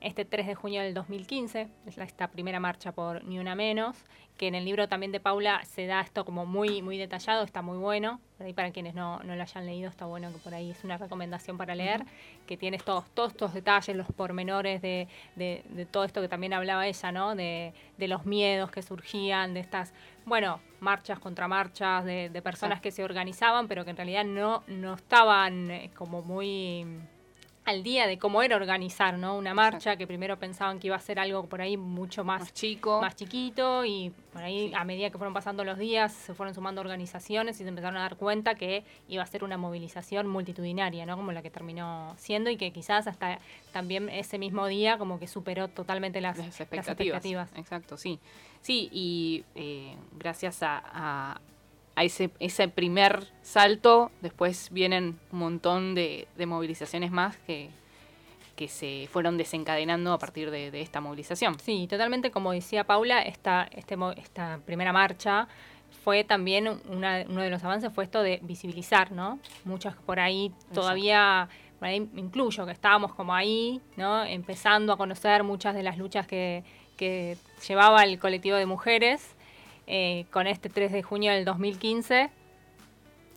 [0.00, 3.96] este 3 de junio del 2015, es esta primera marcha por Ni Una Menos,
[4.36, 7.60] que en el libro también de Paula se da esto como muy, muy detallado, está
[7.60, 10.54] muy bueno, por ahí para quienes no, no lo hayan leído está bueno que por
[10.54, 12.04] ahí es una recomendación para leer,
[12.46, 16.52] que tienes todos, todos estos detalles, los pormenores de, de, de todo esto que también
[16.52, 17.34] hablaba ella, ¿no?
[17.34, 19.92] De, de los miedos que surgían, de estas,
[20.24, 24.94] bueno, marchas contra marchas, de, personas que se organizaban, pero que en realidad no, no
[24.94, 26.86] estaban eh, como muy
[27.68, 29.36] al día de cómo era organizar, ¿no?
[29.36, 32.52] Una marcha que primero pensaban que iba a ser algo por ahí mucho más, Más
[32.54, 33.00] chico.
[33.00, 34.74] más chiquito y por ahí Sí.
[34.74, 38.00] a medida que fueron pasando los días se fueron sumando organizaciones y se empezaron a
[38.00, 41.16] dar cuenta que iba a ser una movilización multitudinaria, ¿no?
[41.16, 43.38] Como la que terminó siendo y que quizás hasta
[43.72, 47.18] también ese mismo día como que superó totalmente las, las las expectativas.
[47.18, 47.50] expectativas.
[47.56, 48.18] Exacto, sí.
[48.62, 51.40] Sí, y eh, gracias a, a-
[51.98, 57.70] a ese, ese primer salto, después vienen un montón de, de movilizaciones más que,
[58.56, 61.58] que se fueron desencadenando a partir de, de esta movilización.
[61.58, 65.48] Sí, totalmente como decía Paula, esta, este, esta primera marcha
[66.04, 69.38] fue también una- uno de los avances fue esto de visibilizar, ¿no?
[69.64, 74.24] Muchas por ahí todavía, por ahí me incluyo, que estábamos como ahí, ¿no?
[74.24, 76.62] Empezando a conocer muchas de las luchas que,
[76.96, 79.34] que llevaba el colectivo de mujeres
[79.88, 82.30] eh, con este 3 de junio del 2015.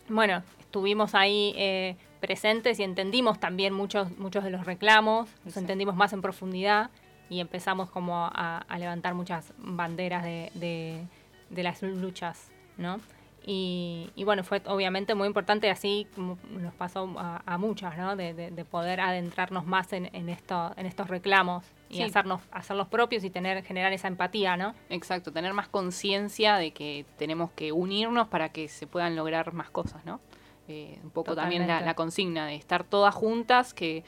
[0.08, 5.94] Bueno, estuvimos ahí eh, presentes y entendimos también muchos, muchos de los reclamos, los entendimos
[5.96, 6.90] más en profundidad
[7.30, 11.04] y empezamos como a, a levantar muchas banderas de, de-
[11.50, 12.98] de las luchas, ¿no?
[13.44, 18.16] Y, y bueno, fue obviamente muy importante, así nos pasó a, a muchas, ¿no?
[18.16, 22.02] De, de- de poder adentrarnos más en, en, esto, en estos reclamos y Sí.
[22.02, 24.74] hacernos, hacerlos propios y tener, generar esa empatía, ¿no?
[24.88, 29.70] Exacto, tener más conciencia de que tenemos que unirnos para que se puedan lograr más
[29.70, 30.20] cosas, ¿no?
[30.68, 34.04] Eh, un poco también la, consigna de estar todas juntas, que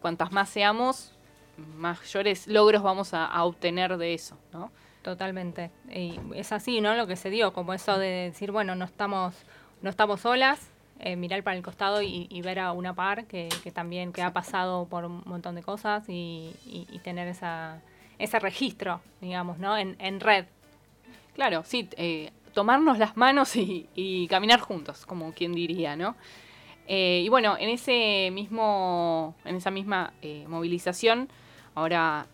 [0.00, 1.16] cuantas más seamos,
[1.76, 4.72] mayores logros vamos a, a obtener de eso, ¿no?
[5.02, 5.70] Totalmente.
[5.88, 6.94] Y es así, ¿no?
[6.96, 9.34] Lo que se dio, como eso de decir, bueno, no estamos,
[9.80, 13.48] no estamos solas, eh, mirar para el costado y, y ver a una par que,
[13.62, 17.80] que también que ha pasado por un montón de cosas y, y- y tener esa,
[18.18, 19.76] ese registro, digamos, ¿no?
[19.78, 20.46] En, en red.
[21.34, 23.88] Claro, sí, eh, tomarnos las manos y,
[24.28, 26.16] caminar juntos, como quien diría, ¿no?
[26.88, 30.12] Eh, y bueno, en ese mismo, en esa misma
[30.48, 31.28] movilización,
[31.74, 32.26] ahora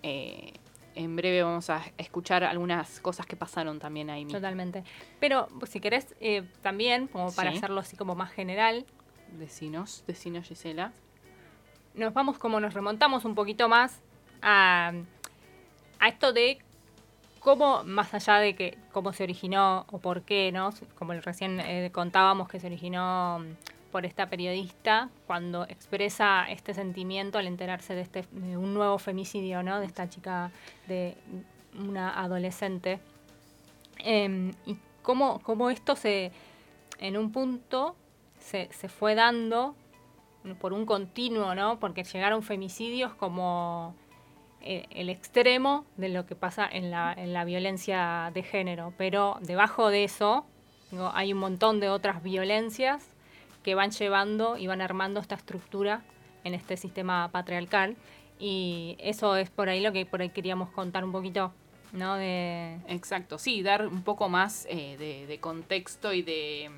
[0.94, 4.38] en breve vamos a escuchar algunas cosas que pasaron también ahí mismo.
[4.38, 4.84] Totalmente.
[5.20, 7.56] Pero pues, si querés, eh, también, como para Sí.
[7.58, 8.84] hacerlo así como más general,
[9.38, 10.92] Decinos, decinos Gisela.
[11.94, 14.00] nos vamos como nos remontamos un poquito más
[14.42, 14.92] a,
[15.98, 16.58] a esto de
[17.40, 20.70] cómo, más allá de que cómo se originó o por qué, ¿no?
[20.96, 27.38] Como recién eh, contábamos que se originó mm, por esta periodista cuando expresa este sentimiento
[27.38, 29.78] al enterarse de este de un nuevo femicidio, ¿no?
[29.78, 30.50] De esta chica
[30.88, 31.16] de
[31.78, 32.98] una adolescente.
[33.98, 36.32] Em, y cómo, cómo esto se
[36.98, 37.94] en un punto
[38.40, 39.76] se, se fue dando
[40.60, 41.78] por un continuo, ¿no?
[41.78, 43.94] Porque llegaron femicidios como
[44.60, 48.92] eh, el extremo de lo que pasa en la, en la violencia de género.
[48.98, 50.46] Pero debajo de eso
[51.12, 53.13] hay un montón de otras violencias
[53.64, 56.02] que van llevando y van armando esta estructura
[56.44, 57.96] en este sistema patriarcal.
[58.38, 61.52] Y eso es por ahí lo que por ahí queríamos contar un poquito,
[61.92, 62.16] ¿no?
[62.16, 66.70] De, Exacto, sí, dar un poco más eh, de, de contexto y de...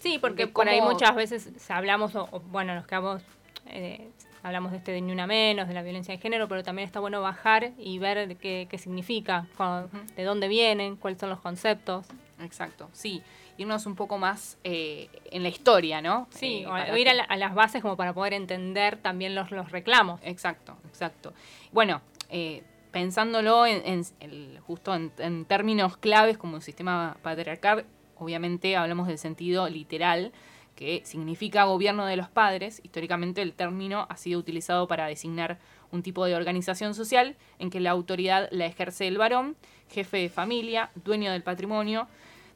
[0.00, 3.20] Sí, porque de por ahí muchas veces hablamos, o, o, bueno, nos quedamos,
[3.66, 4.08] eh,
[4.44, 7.00] hablamos de este de ni una menos, de la violencia de género, pero también está
[7.00, 9.46] bueno bajar y ver qué, qué significa,
[10.16, 12.06] de dónde vienen, cuáles son los conceptos.
[12.40, 13.22] Exacto, sí,
[13.58, 16.26] irnos un poco más eh, en la historia, ¿no?
[16.30, 19.50] Sí, Eh, o, ir a, la- a las bases como para poder entender también los,
[19.50, 20.20] los reclamos.
[20.22, 21.34] Exacto, exacto.
[21.72, 22.00] Bueno,
[22.30, 24.02] eh, pensándolo en,
[24.66, 27.84] justo en, términos claves como un sistema patriarcal,
[28.16, 30.32] obviamente hablamos del sentido literal,
[30.74, 32.80] que significa gobierno de los padres.
[32.84, 35.58] Históricamente el término ha sido utilizado para designar
[35.90, 39.56] un tipo de organización social en que la autoridad la ejerce el varón,
[39.90, 42.06] jefe de familia, dueño del patrimonio,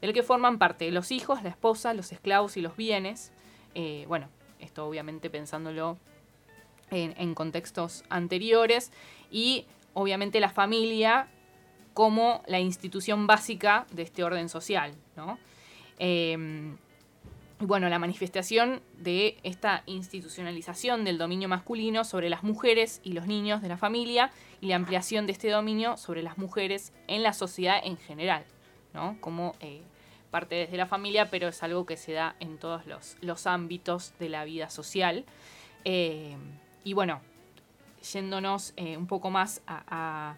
[0.03, 3.33] del que forman parte los hijos, la esposa, los esclavos y los bienes.
[3.75, 4.29] Eh, bueno,
[4.59, 5.97] esto obviamente pensándolo
[6.91, 8.93] en, contextos anteriores
[9.31, 11.29] y obviamente la familia
[11.95, 15.39] como la institución básica de este orden social, ¿no?
[15.99, 16.77] Em,
[17.61, 23.63] bueno, la manifestación de esta institucionalización del dominio masculino sobre las mujeres y los niños
[23.63, 27.81] de la familia y la ampliación de este dominio sobre las mujeres en la sociedad
[27.85, 28.45] en general,
[28.95, 29.17] ¿no?
[29.21, 29.83] Como eh,
[30.33, 32.83] parte desde la familia, pero es algo que se da en todos
[33.21, 35.25] los, ámbitos de la vida social.
[35.85, 36.37] Eh,
[36.83, 37.21] y bueno,
[38.13, 40.35] yéndonos eh, un poco más a,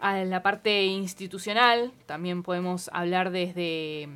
[0.00, 4.08] la parte institucional, también podemos hablar desde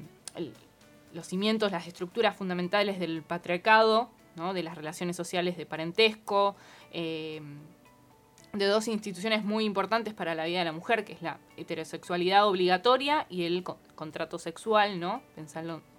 [1.13, 4.09] los cimientos, las estructuras fundamentales del patriarcado,
[4.55, 6.57] de las relaciones sociales de parentesco,
[6.91, 7.43] eh,
[8.55, 12.47] de dos instituciones muy importantes para la vida de la mujer, que es la heterosexualidad
[12.47, 15.23] obligatoria y el contrato sexual, ¿no?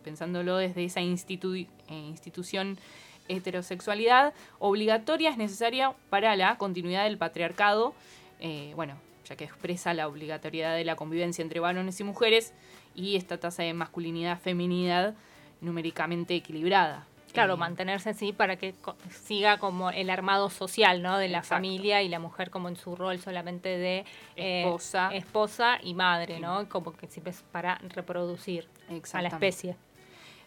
[0.04, 2.78] pensándolo desde esa eh, institución
[3.28, 7.94] heterosexualidad obligatoria es necesaria para la continuidad del patriarcado,
[8.40, 8.96] eh, bueno,
[9.28, 12.54] ya que expresa la obligatoriedad de la convivencia entre varones y mujeres
[12.94, 15.16] y esta tasa de masculinidad-feminidad
[15.62, 17.08] numéricamente equilibrada.
[17.36, 18.74] Claro, mantenerse así para que
[19.10, 21.18] siga como el armado social, ¿no?
[21.18, 24.06] De la familia y la mujer como en su rol solamente de
[24.36, 26.68] eh, esposa, esposa y madre, ¿no?
[26.70, 28.68] Como que siempre es para reproducir
[29.14, 29.76] a la especie.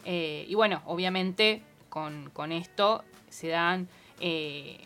[0.04, 3.88] Eh, y bueno, obviamente con, esto se dan
[4.20, 4.78] eh,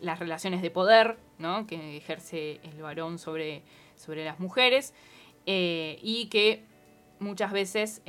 [0.00, 1.66] las relaciones de poder, ¿no?
[1.66, 3.62] Que ejerce el varón sobre,
[3.96, 4.92] sobre las mujeres
[5.46, 6.64] y que
[7.18, 8.02] muchas veces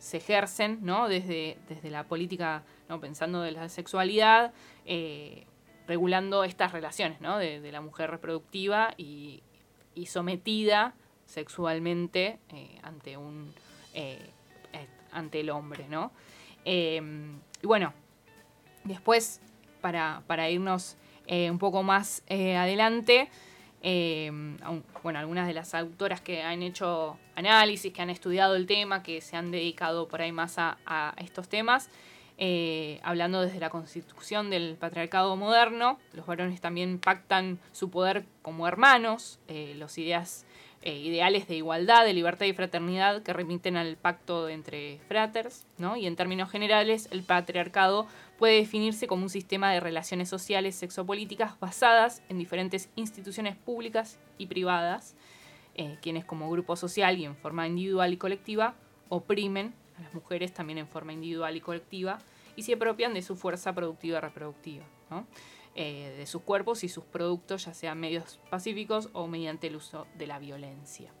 [0.00, 1.08] se ejercen ¿no?
[1.08, 3.00] desde, desde la política, ¿no?
[3.00, 4.52] pensando de la sexualidad,
[4.86, 5.46] eh,
[5.86, 7.38] regulando estas relaciones ¿no?
[7.38, 9.42] de, la mujer reproductiva y,
[10.06, 10.94] sometida
[11.26, 13.52] sexualmente eh, ante, un,
[13.92, 14.30] eh,
[15.12, 15.86] ante el hombre.
[15.88, 16.10] ¿no?
[16.64, 17.00] y
[17.62, 17.92] bueno,
[18.84, 19.40] después,
[19.82, 20.96] para, para irnos
[21.28, 23.28] un poco más adelante,
[23.82, 24.58] Em,
[25.02, 29.20] bueno, algunas de las autoras que han hecho análisis, que han estudiado el tema, que
[29.20, 31.88] se han dedicado por ahí más a, estos temas,
[32.36, 38.68] eh, hablando desde la constitución del patriarcado moderno, los varones también pactan su poder como
[38.68, 40.44] hermanos, eh, los ideas,
[40.82, 45.96] eh, ideales de igualdad, de libertad y fraternidad que remiten al pacto entre fraters, ¿no?
[45.96, 48.06] y en términos generales el patriarcado
[48.38, 54.46] puede definirse como un sistema de relaciones sociales sexopolíticas basadas en diferentes instituciones públicas y
[54.46, 55.14] privadas,
[55.74, 58.74] eh, quienes como grupo social y en forma individual y colectiva
[59.10, 62.20] oprimen a las mujeres también en forma individual y colectiva
[62.56, 64.84] y se apropian de su fuerza productiva y reproductiva,
[65.74, 70.06] eh, de sus cuerpos y sus productos, ya sean medios pacíficos o mediante el uso
[70.18, 71.12] de la violencia.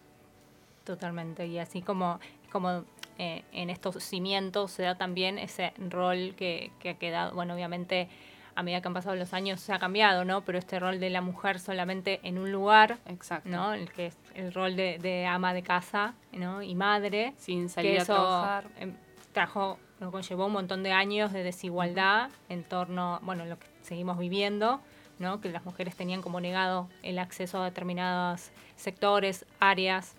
[0.84, 2.18] Totalmente, y así como,
[2.50, 2.84] como
[3.18, 8.08] eh, en estos cimientos se da también ese rol que, ha quedado, bueno, obviamente
[8.54, 10.44] a medida que han pasado los años se ha cambiado, ¿no?
[10.44, 13.48] Pero este rol de la mujer solamente en un lugar, Exacto.
[13.48, 13.72] ¿no?
[13.72, 16.60] El que es el rol de, ama de casa, ¿no?
[16.62, 17.34] Y madre.
[17.36, 18.68] Sin salir a trabajar.
[18.78, 18.96] Em,
[19.32, 19.78] trajo,
[20.10, 24.80] conllevó un montón de años de desigualdad en torno, bueno, lo que seguimos viviendo,
[25.18, 25.40] ¿no?
[25.40, 30.16] Que las mujeres tenían como negado el acceso a determinados sectores, áreas,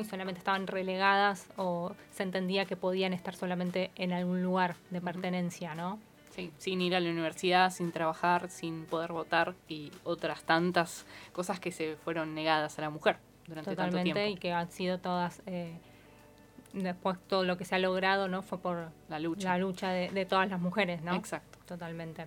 [0.00, 5.00] y solamente estaban relegadas o se entendía que podían estar solamente en algún lugar de
[5.00, 5.98] pertenencia, ¿no?
[6.30, 11.60] Sí, sin ir a la universidad, sin trabajar, sin poder votar y otras tantas cosas
[11.60, 14.20] que se fueron negadas a la mujer durante tanto tiempo.
[14.20, 15.78] y que han sido todas eh,
[16.72, 19.50] después todo lo que se ha logrado no fue por la lucha.
[19.50, 21.58] la lucha de, de, todas las mujeres no exacto.
[21.66, 22.26] Totalmente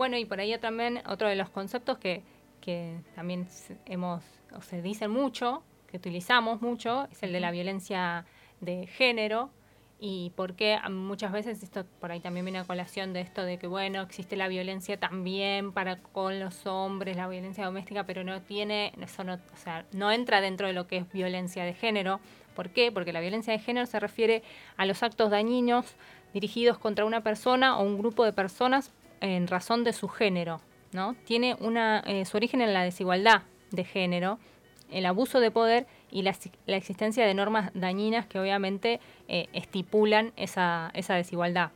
[0.00, 2.22] bueno y por ahí también otro de los conceptos que,
[2.62, 3.46] que también
[3.84, 4.24] hemos
[4.56, 8.24] o se dicen mucho que utilizamos mucho es el de la violencia
[8.62, 9.50] de género
[9.98, 13.66] y porque muchas veces esto por ahí también viene a colación de esto de que
[13.66, 18.94] bueno existe la violencia también para con los hombres la violencia doméstica pero no tiene
[19.02, 22.20] eso no o sea no entra dentro de lo que es violencia de género
[22.56, 22.90] ¿por qué?
[22.90, 24.42] porque la violencia de género se refiere
[24.78, 25.94] a los actos dañinos
[26.32, 30.60] dirigidos contra una persona o un grupo de personas en razón de su género
[30.92, 34.38] no tiene una eh, su origen en la desigualdad de género
[34.90, 36.34] el abuso de poder y la,
[36.66, 41.70] existencia de normas dañinas que obviamente eh, estipulan esa, desigualdad.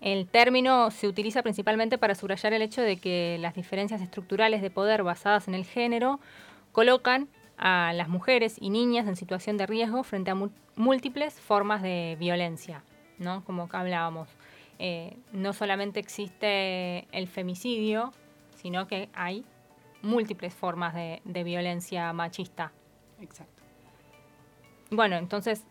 [0.00, 4.70] El término se utiliza principalmente para subrayar el hecho de que las diferencias estructurales de
[4.70, 6.18] poder basadas en el género
[6.72, 10.36] colocan a las mujeres y niñas en situación de riesgo frente a
[10.74, 12.82] múltiples formas de violencia,
[13.18, 13.44] ¿no?
[13.44, 14.28] Como hablábamos.
[14.84, 18.12] Eh, no solamente existe el femicidio,
[18.56, 19.44] sino que hay
[20.02, 22.72] múltiples formas de, de violencia machista.
[23.20, 23.62] Exacto.
[24.90, 25.64] Bueno, entonces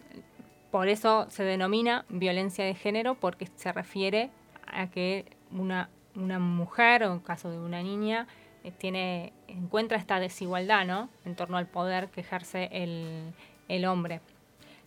[0.72, 4.32] por eso se denomina violencia de género, porque se refiere
[4.66, 8.28] a que una, una mujer, o en caso de una niña,
[8.64, 11.10] eh, tiene, encuentra esta desigualdad ¿no?
[11.26, 14.22] en torno al poder que ejerce el, hombre.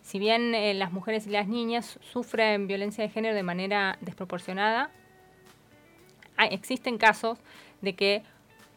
[0.04, 4.90] Si bien eh, las mujeres y las niñas sufren violencia de género de manera desproporcionada,
[6.50, 7.38] existen casos
[7.80, 8.22] de que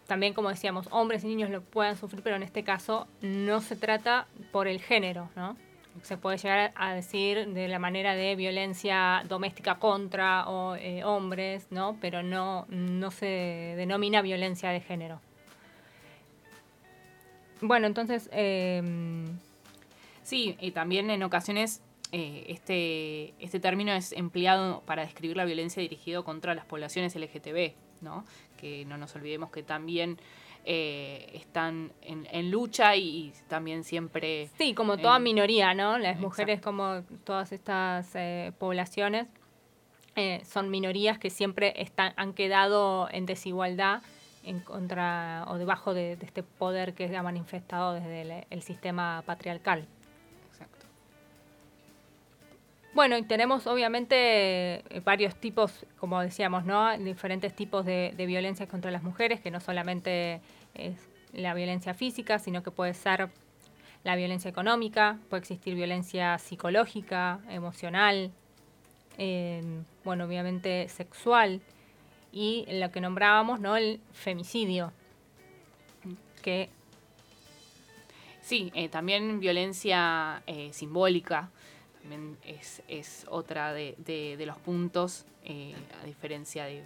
[0.08, 3.76] también, como decíamos, hombres y niños lo puedan sufrir, pero en este caso no se
[3.76, 5.58] trata por el género, ¿no?
[6.04, 11.68] se puede llegar a decir de la manera de violencia doméstica contra o, eh, hombres,
[11.72, 11.98] ¿no?
[12.00, 15.20] Pero no, no se denomina violencia de género.
[17.62, 18.30] Bueno, entonces...
[18.32, 19.26] Em,
[20.28, 25.82] sí, y también en ocasiones eh, este, este término es empleado para describir la violencia
[25.82, 28.26] dirigida contra las poblaciones LGTB, ¿no?
[28.58, 30.18] Que no nos olvidemos que también
[30.66, 34.50] eh, están en, lucha y, también siempre...
[34.58, 35.98] Sí, como toda minoría, ¿no?
[35.98, 39.28] Las mujeres como todas estas eh, poblaciones
[40.44, 44.02] son minorías que siempre están, han quedado en desigualdad
[44.48, 49.88] en contra o debajo de, este poder que se ha manifestado desde el, sistema patriarcal.
[52.98, 56.98] Bueno, y tenemos obviamente varios tipos, como decíamos, ¿no?
[56.98, 60.42] Diferentes tipos de, de violencia contra las mujeres, que no solamente
[60.74, 60.96] es
[61.32, 63.30] la violencia física, sino que puede ser
[64.04, 68.32] la violencia económica, puede existir violencia psicológica, emocional,
[69.20, 71.62] em, bueno, obviamente sexual,
[72.34, 73.78] y lo que nombrábamos, ¿no?
[73.78, 74.92] El femicidio,
[76.42, 76.72] que...
[78.42, 81.52] Sí, eh, también violencia eh, simbólica,
[82.08, 82.38] también
[82.88, 86.84] es, otra de, los puntos, eh, a diferencia de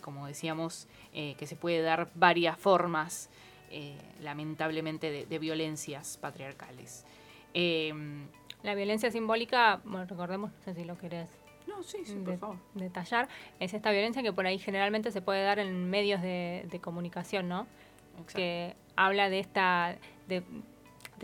[0.00, 3.28] como decíamos, eh, que se puede dar varias formas,
[3.72, 7.04] eh, lamentablemente, de, violencias patriarcales.
[7.52, 8.28] Em,
[8.62, 11.28] la violencia simbólica, bueno, recordemos, no sé si lo querés
[11.66, 12.56] no, sí, sí, por favor.
[12.74, 17.48] detallar, es esta violencia que por ahí generalmente se puede dar en medios de, comunicación,
[17.48, 17.66] ¿no?
[18.34, 19.96] Que habla de esta,
[20.26, 20.42] de,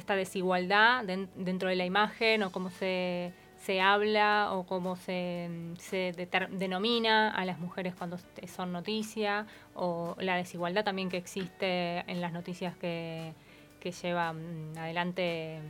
[0.01, 6.13] esta desigualdad dentro de la imagen o cómo se se habla o cómo se, se
[6.51, 12.33] denomina a las mujeres cuando son noticia o la desigualdad también que existe en las
[12.33, 13.33] noticias que,
[13.81, 15.61] que llevan adelante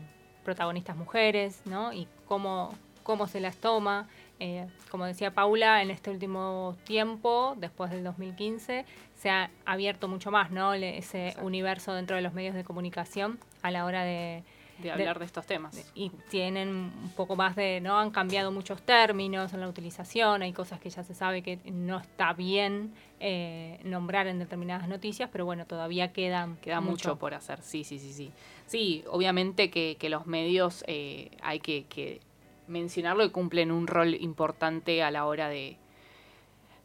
[0.45, 1.93] protagonistas mujeres, ¿no?
[1.93, 4.09] Y cómo, cómo se las toma.
[4.39, 8.84] Eh, como decía Paula, en este último tiempo, después del 2015,
[9.14, 10.74] se ha abierto mucho más, ¿no?
[10.74, 14.43] ese universo dentro de los medios de comunicación a la hora de,
[14.78, 15.91] de hablar de, estos temas.
[15.95, 17.99] Y tienen un poco más de, ¿no?
[17.99, 21.99] Han cambiado muchos términos en la utilización, hay cosas que ya se sabe que no
[21.99, 27.16] está bien eh, nombrar en determinadas noticias, pero bueno, todavía queda, queda mucho.
[27.16, 28.30] por hacer, sí, sí, sí, sí.
[28.66, 32.20] Sí, obviamente que, los medios eh, hay que,
[32.69, 35.77] mencionarlo y cumplen un rol importante a la hora de,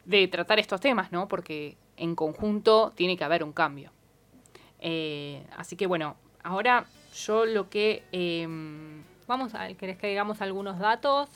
[0.04, 1.28] de tratar estos temas, ¿no?
[1.28, 3.90] Porque en conjunto tiene que haber un cambio.
[4.80, 8.02] Eh, así que bueno, ahora yo lo que...
[8.12, 11.28] Em, Vamos a, ¿querés que digamos algunos datos?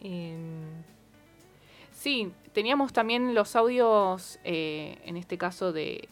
[0.00, 0.82] Em,
[1.92, 6.08] sí, teníamos también los audios, eh, en este caso de...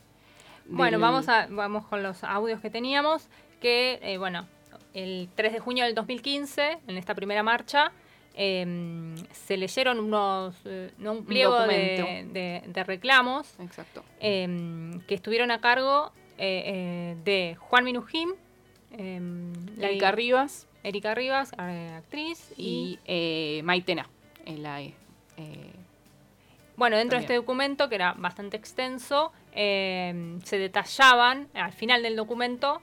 [0.67, 3.29] Bueno, vamos, a, vamos con los audios que teníamos,
[3.61, 4.47] que, eh, bueno,
[4.95, 7.93] el 3 de junio del 2015, en esta primera marcha,
[8.35, 14.05] em, se leyeron unos eh, un pliego de, de, reclamos Exacto.
[14.21, 18.31] que estuvieron a cargo de Juan Minujín,
[18.93, 20.67] Em, Erika Rivas.
[20.83, 22.53] Erika Rivas, eh, actriz.
[22.57, 24.09] Y, eh, Maitena.
[24.47, 24.95] la, eh,
[26.77, 32.17] bueno, dentro de este documento, que era bastante extenso, em, se detallaban, al final del
[32.17, 32.81] documento,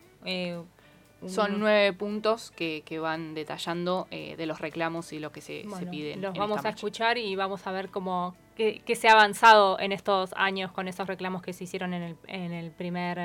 [1.26, 6.16] son nueve puntos que, van detallando de los reclamos y lo que se, pide.
[6.18, 10.34] Los vamos a escuchar y vamos a ver cómo qué, se ha avanzado en estos
[10.36, 13.18] años con esos reclamos que se hicieron en, el, en el primer,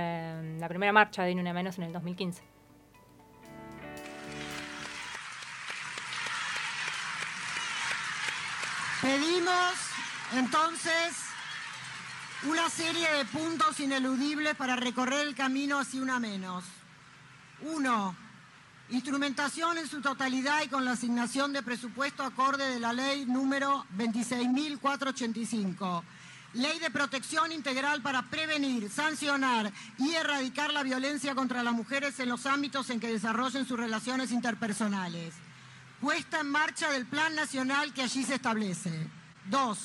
[0.60, 2.42] la primera marcha de Ni Una Menos en el 2015.
[9.00, 9.74] Pedimos
[10.36, 11.26] entonces
[12.44, 16.64] una serie de puntos ineludibles para recorrer el camino hacia una menos.
[17.62, 18.14] Uno,
[18.92, 23.86] Instrumentación en su totalidad y con la asignación de presupuesto acorde de la ley número
[23.96, 26.02] 26.485.
[26.52, 32.28] Ley de protección integral para prevenir, sancionar y erradicar la violencia contra las mujeres en
[32.28, 35.32] los ámbitos en que desarrollen sus relaciones interpersonales.
[35.98, 39.08] Puesta en marcha del Plan Nacional que allí se establece.
[39.46, 39.78] Dos,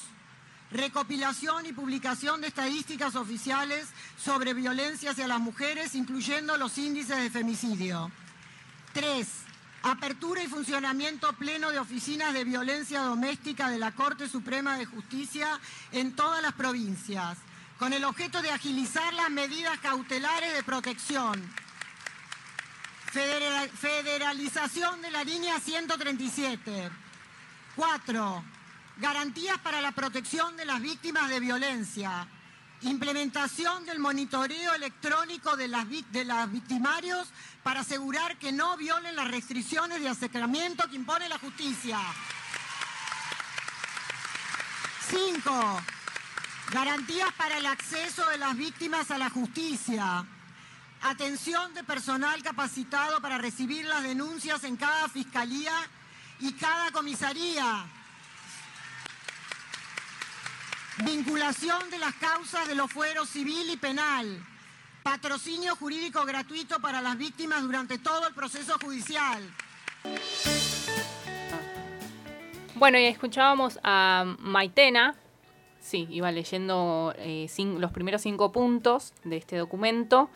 [0.71, 3.87] recopilación y publicación de estadísticas oficiales
[4.17, 8.11] sobre violencia hacia las mujeres, incluyendo los índices de femicidio.
[8.93, 9.27] Tres,
[9.83, 15.59] apertura y funcionamiento pleno de oficinas de violencia doméstica de la Corte Suprema de Justicia
[15.91, 17.37] en todas las provincias,
[17.79, 21.41] con el objeto de agilizar las medidas cautelares de protección.
[23.11, 26.89] Federal- federalización de la línea 137.
[27.75, 28.43] Cuatro,
[28.99, 32.27] garantías para la protección de las víctimas de violencia.
[32.81, 37.27] Implementación del monitoreo electrónico de las, de victimarios
[37.63, 41.99] para asegurar que no violen las restricciones de acercamiento que impone la justicia.
[45.09, 45.81] Cinco,
[46.71, 50.25] garantías para el acceso de las víctimas a la justicia.
[51.01, 55.73] Atención de personal capacitado para recibir las denuncias en cada fiscalía
[56.39, 57.87] y cada comisaría.
[61.05, 64.43] Vinculación de las causas de los fueros civil y penal.
[65.03, 69.41] Patrocinio jurídico gratuito para las víctimas durante todo el proceso judicial.
[72.75, 75.15] Bueno, y escuchábamos a Maitena,
[75.87, 80.29] Sí, iba leyendo eh, los primeros cinco puntos de este documento.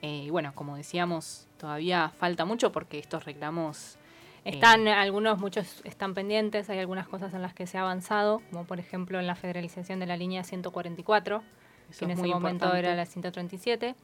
[0.00, 3.98] Eh, y bueno, como decíamos, todavía falta mucho porque estos reclamos
[4.44, 8.64] Están algunos, muchos están pendientes, hay algunas cosas en las que se ha avanzado, como
[8.64, 11.42] por ejemplo en la federalización de la línea 144,
[11.90, 12.78] Eso que en es ese momento importante.
[12.86, 13.94] era la 137,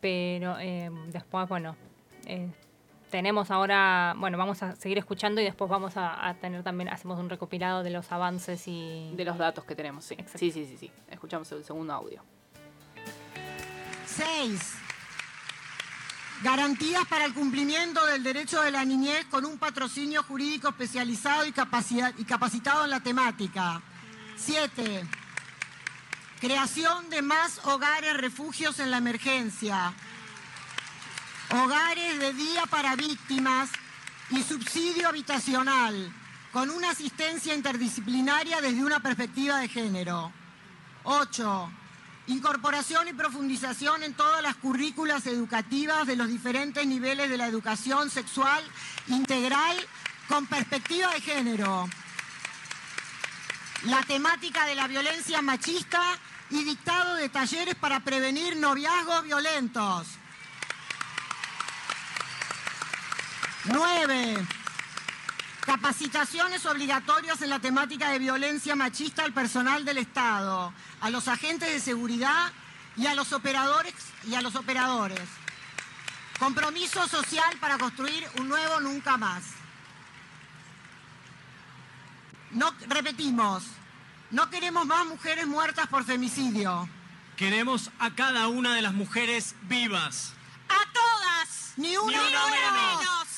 [0.00, 1.76] pero eh, después, bueno,
[2.26, 2.48] eh,
[3.10, 7.18] tenemos ahora, bueno, vamos a seguir escuchando y después vamos a, a tener también, hacemos
[7.18, 9.12] un recopilado de los avances y...
[9.16, 10.14] de los datos que tenemos, sí.
[10.14, 10.38] Exacto.
[10.38, 10.90] Sí, sí, sí, sí.
[11.10, 12.22] Escuchamos el segundo audio.
[14.04, 14.74] Seis,
[16.42, 21.52] garantías para el cumplimiento del derecho de la niñez con un patrocinio jurídico especializado y,
[22.18, 23.82] y capacitado en la temática.
[24.36, 25.06] Siete,
[26.40, 29.92] creación de más hogares refugios en la emergencia.
[31.50, 33.70] Hogares de día para víctimas
[34.30, 36.12] y subsidio habitacional,
[36.52, 40.32] con una asistencia interdisciplinaria desde una perspectiva de género.
[41.02, 41.79] 8.
[42.26, 48.10] Incorporación y profundización en todas las currículas educativas de los diferentes niveles de la educación
[48.10, 48.62] sexual
[49.08, 49.76] integral
[50.28, 51.88] con perspectiva de género.
[53.84, 56.02] La temática de la violencia machista
[56.50, 60.06] y dictado de talleres para prevenir noviazgos violentos.
[63.64, 64.46] 9.
[65.70, 71.72] Capacitaciones obligatorias en la temática de violencia machista al personal del Estado, a los agentes
[71.72, 72.50] de seguridad
[72.96, 73.94] y a los operadores
[74.26, 75.20] y a los operadores.
[76.40, 79.44] Compromiso social para construir un nuevo nunca más.
[82.50, 83.62] No repetimos,
[84.32, 86.88] no queremos más mujeres muertas por femicidio.
[87.36, 90.32] Queremos a cada una de las mujeres vivas.
[90.68, 91.74] ¡A todas!
[91.76, 92.98] ¡Ni una, Ni una menos.
[92.98, 93.29] menos!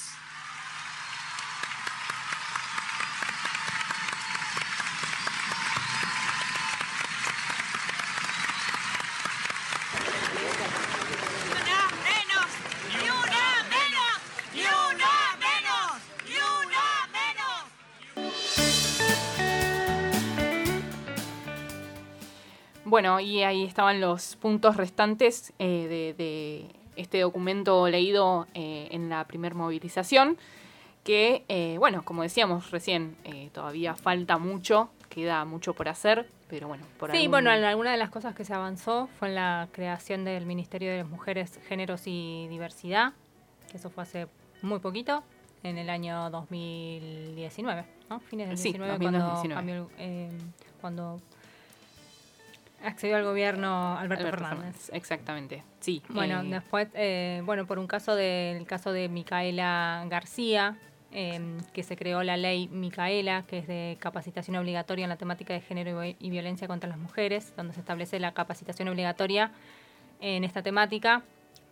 [22.93, 29.09] Bueno, y ahí estaban los puntos restantes eh, de, de este documento leído eh, en
[29.09, 30.37] la primer movilización,
[31.03, 36.69] que, eh, bueno, como decíamos recién, eh, todavía falta mucho, queda mucho por hacer, pero
[36.69, 39.37] bueno, por Sí, algún- bueno, en alguna de las cosas que se avanzó fue en
[39.37, 43.15] la creación del Ministerio de las Mujeres, Géneros y Diversidad,
[43.71, 44.27] que eso fue hace
[44.61, 45.25] muy poquito,
[45.63, 48.21] en el año 2019, ¿no?
[48.21, 49.55] Fines del Sí, 19, 2019.
[49.55, 50.29] cuando, cambió eh,
[50.83, 51.21] cuando
[52.85, 54.59] accedió al gobierno Alberto, Alberto Fernández.
[54.59, 56.03] Fernández, Exactamente, sí.
[56.09, 60.79] Bueno, eh, después, eh, bueno, por un caso del caso de Micaela García,
[61.13, 65.53] eh, que se creó la ley Micaela, que es de capacitación obligatoria en la temática
[65.53, 69.53] de género y, y violencia contra las mujeres, donde se establece la capacitación obligatoria
[70.21, 71.23] en esta temática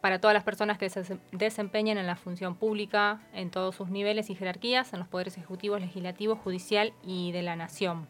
[0.01, 4.31] para todas las personas que se desempeñen en la función pública en todos sus niveles
[4.31, 8.07] y jerarquías, en los poderes ejecutivos, legislativo, judicial y de la nación.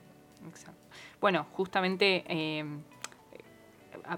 [0.48, 0.79] Exacto.
[1.20, 2.64] Bueno, justamente eh,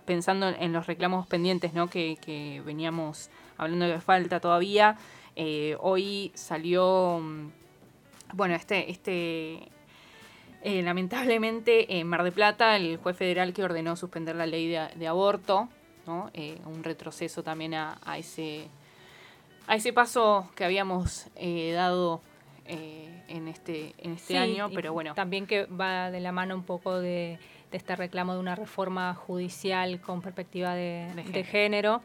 [0.04, 1.88] pensando en los reclamos pendientes ¿no?
[1.88, 3.28] que, que veníamos
[3.58, 4.96] hablando de falta todavía,
[5.34, 7.50] Eh, hoy salió, mm,
[8.34, 9.70] bueno, este, este
[10.62, 14.88] eh, lamentablemente en Mar de Plata, el juez federal que ordenó suspender la ley de,
[14.94, 15.70] de aborto,
[16.06, 16.30] ¿no?
[16.66, 18.68] Un retroceso también a, a, ese,
[19.66, 21.28] a ese paso que habíamos
[21.72, 22.20] dado
[22.66, 25.14] eh, en este, en este Sí, año, pero bueno.
[25.14, 27.38] También que va de la mano un poco de,
[27.70, 32.02] de este reclamo de una reforma judicial con perspectiva de, De de género.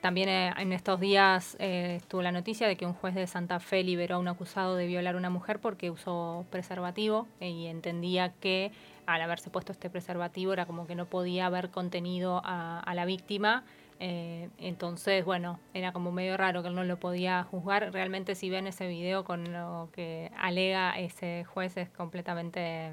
[0.00, 3.58] También eh, en estos días eh, estuvo la noticia de que un juez de Santa
[3.58, 7.68] Fe liberó a un acusado de violar a una mujer porque usó preservativo eh, y
[7.68, 8.70] entendía que
[9.06, 13.06] al haberse puesto este preservativo era como que no podía haber contenido a, a la
[13.06, 13.64] víctima.
[14.00, 17.92] Eh, entonces, bueno, era como medio raro que él no lo podía juzgar.
[17.92, 22.90] Realmente si ven ese video con lo que alega ese juez es completamente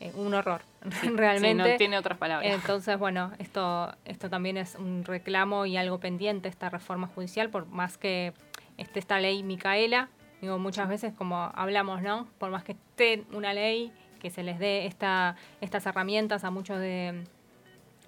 [0.00, 0.62] eh, un horror.
[1.02, 1.64] Realmente.
[1.64, 2.52] Sí, no tiene otras palabras.
[2.52, 7.66] Entonces, bueno, esto, esto también es un reclamo y algo pendiente, esta reforma judicial, por
[7.66, 8.32] más que
[8.78, 10.08] esté esta ley Micaela,
[10.40, 12.26] digo, muchas veces como hablamos, ¿no?
[12.38, 16.78] Por más que esté una ley, que se les dé esta, estas herramientas a muchos
[16.78, 17.24] de,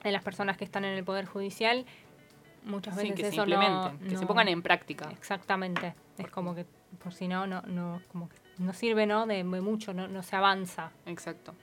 [0.05, 1.87] de las personas que están en el Poder Judicial,
[2.65, 5.11] muchas Sí, veces que se eso no- que se no- pongan en práctica.
[5.13, 5.95] Exactamente.
[6.19, 6.65] Es como que,
[7.03, 9.27] por si no, no, no, como que no sirve, ¿no?
[9.27, 10.91] De, mucho, no, no se avanza.
[11.07, 11.55] Exacto.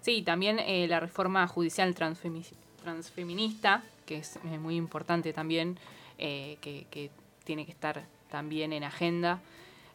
[0.00, 5.78] Sí, también eh, la reforma judicial transfemi- transfeminista, que es eh, muy importante también,
[6.18, 7.10] eh, que, que
[7.44, 9.40] tiene que estar también en agenda.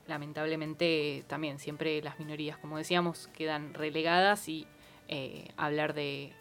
[0.08, 4.68] Lamentablemente también siempre las minorías, como decíamos, quedan relegadas y
[5.08, 6.32] eh, hablar de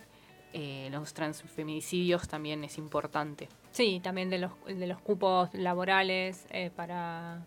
[0.52, 3.48] eh, los transfeminicidios también es importante.
[3.74, 7.40] Sí, también de los, de los cupos laborales eh, para,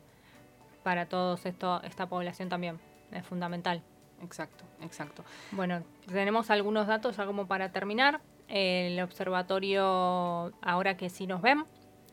[0.84, 2.82] para todos esto, esta población también
[3.14, 3.82] es fundamental.
[4.22, 5.24] Exacto, exacto.
[5.52, 8.20] Bueno, tenemos algunos datos ya como para terminar.
[8.50, 11.64] El observatorio, ahora que sí nos ven,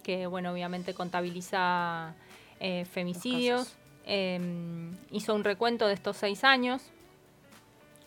[0.05, 2.15] que bueno, obviamente contabiliza
[2.61, 3.75] eh, femicidios,
[4.07, 4.39] eh,
[5.11, 6.83] hizo un recuento de estos seis años.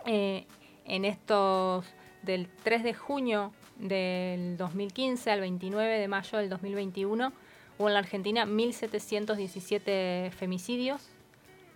[0.06, 0.46] Eh,
[0.86, 1.86] en estos,
[2.22, 7.34] del 3 de junio del 2015 al 29 de mayo del 2021,
[7.78, 11.10] hubo en la Argentina 1.717 femicidios,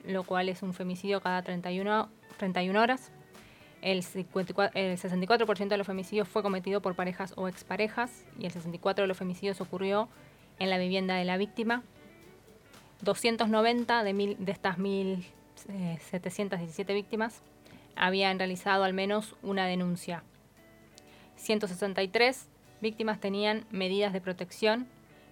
[0.06, 3.12] lo cual es un femicidio cada 31, 31 horas.
[3.82, 8.54] El, 54 el 64% de los femicidios fue cometido por parejas o exparejas y el
[8.54, 10.08] 64% de los femicidios ocurrió
[10.60, 11.82] en la vivienda de la víctima.
[13.02, 17.41] 290 de, mil, de estas 1.717 víctimas
[17.95, 20.24] habían realizado al menos una denuncia.
[21.42, 22.48] 163
[22.82, 24.88] víctimas tenían medidas de protección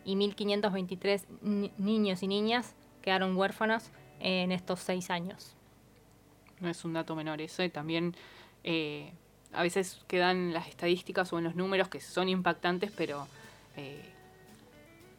[0.05, 3.89] y 1.523 ni- niños y niñas quedaron huérfanos
[4.20, 5.55] en estos seis años.
[6.60, 8.16] No es un dato menor eso también
[8.64, 9.12] eh,
[9.53, 13.28] a veces quedan las estadísticas o en los números que son impactantes, pero
[13.78, 14.03] eh,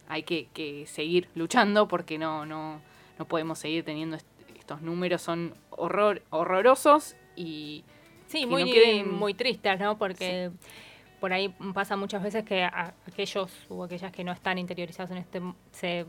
[0.08, 0.48] hay que,
[0.86, 2.80] seguir luchando porque no, no,
[3.18, 4.26] no podemos seguir teniendo est-
[4.58, 7.82] estos números, son horror, horrorosos y
[8.30, 9.98] Sí, muy, no queden- muy tristes, ¿no?
[9.98, 10.50] Porque
[11.20, 15.18] por ahí pasa muchas veces que a- aquellos o aquellas que no están interiorizados en
[15.18, 16.06] este se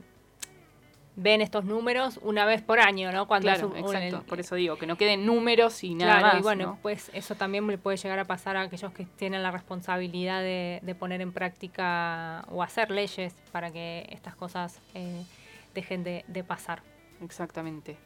[1.17, 3.27] ven estos números una vez por año, ¿no?
[3.27, 6.27] Cuando claro, su- exacto, el- por eso digo, que no queden números y nada Claro,
[6.35, 6.39] más.
[6.39, 6.79] y bueno, ¿no?
[6.81, 10.79] pues eso también le puede llegar a pasar a aquellos que tienen la responsabilidad de,
[10.83, 15.23] de poner en práctica o hacer leyes para que estas cosas eh,
[15.75, 16.81] dejen de, de pasar.
[17.21, 17.97] Exactamente.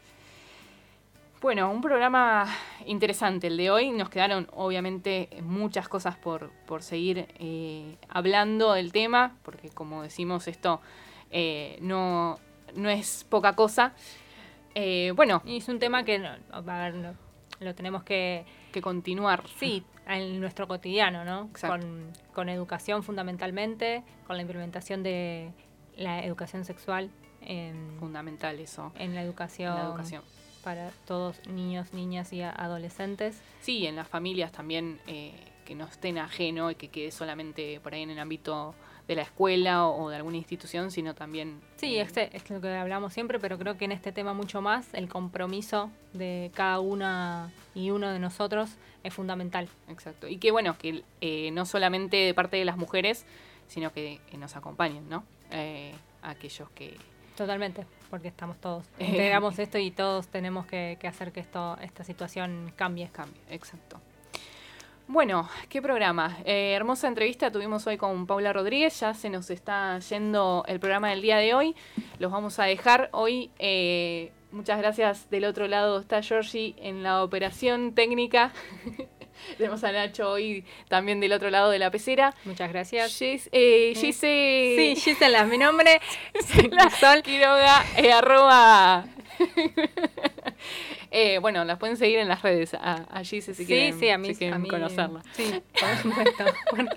[1.45, 2.47] Bueno, un programa
[2.87, 3.91] interesante el de hoy.
[3.91, 10.47] Nos quedaron obviamente muchas cosas por, por seguir eh, hablando del tema, porque como decimos,
[10.47, 10.81] esto
[11.29, 12.39] eh, no,
[12.73, 13.93] no es poca cosa.
[14.73, 17.13] Eh, bueno, Y es un tema que no- a ver, no-
[17.59, 19.43] lo tenemos que, que continuar.
[19.59, 21.51] sí, en nuestro cotidiano, ¿no?
[21.61, 25.51] Con, con educación fundamentalmente, con la implementación de
[25.95, 28.91] la educación sexual en, Fundamental eso.
[28.97, 30.23] en la educación, La educación.
[30.65, 33.39] Para todos niños, niñas y adolescentes.
[33.61, 35.31] Sí, en las familias también eh,
[35.63, 38.73] que no estén ajeno y que quede solamente por ahí en el ámbito
[39.07, 41.61] de la escuela o, de alguna institución, sino también...
[41.75, 44.91] Sí, este es lo que hablamos siempre, pero creo que en este tema mucho más
[44.95, 48.71] el compromiso de cada una y uno de nosotros
[49.03, 49.69] es fundamental.
[49.87, 50.27] Exacto.
[50.27, 53.27] Y que bueno, que eh, no solamente de parte de las mujeres,
[53.67, 55.23] sino que, que nos acompañen, ¿no?
[55.51, 55.93] Eh,
[56.23, 56.97] aquellos que...
[57.35, 62.03] Totalmente, porque estamos todos, integramos esto y todos tenemos que, que hacer que esto, esta
[62.03, 63.09] situación cambie.
[63.11, 63.99] Cambie, exacto.
[65.07, 66.39] Bueno, qué programa.
[66.45, 68.99] Eh, hermosa entrevista tuvimos hoy con Paula Rodríguez.
[68.99, 71.75] Ya se nos está yendo el programa del día de hoy.
[72.17, 73.51] Los vamos a dejar hoy.
[73.59, 75.29] eh, muchas gracias.
[75.29, 78.51] Del otro lado está Georgie en la operación técnica.
[79.57, 82.33] Tenemos a Nacho hoy también del otro lado de la pecera.
[82.45, 83.17] Muchas gracias.
[83.17, 84.75] Gis, eh, Gise.
[84.77, 85.99] Sí, Gisela, mi nombre.
[86.33, 87.21] Gisela Sol.
[87.23, 89.05] Quiroga, eh, arroba.
[91.11, 94.09] Eh, bueno, las pueden seguir en las redes a, a Gise si Sí, quieren, sí,
[94.09, 95.21] a mí, si quieren a mí- conocerla.
[95.33, 96.43] Sí, por supuesto.
[96.69, 96.89] ¿Por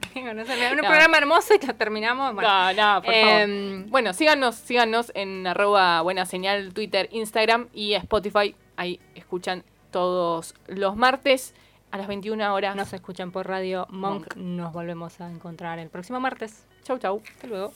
[0.00, 0.20] qué?
[0.20, 0.82] Un No.
[0.82, 2.34] programa hermoso y lo terminamos.
[2.34, 3.90] Bueno, No, no, por Em, favor.
[3.90, 8.54] Bueno, síganos, síganos en arroba buena señal, Twitter, Instagram y Spotify.
[8.76, 11.54] Ahí escuchan todos los martes
[11.92, 12.74] a las 21 horas.
[12.74, 14.34] Nos escuchan por Radio Monk.
[14.34, 14.36] Monk.
[14.36, 16.64] Nos volvemos a encontrar el próximo martes.
[16.82, 17.22] Chau, chau.
[17.24, 17.72] Hasta luego.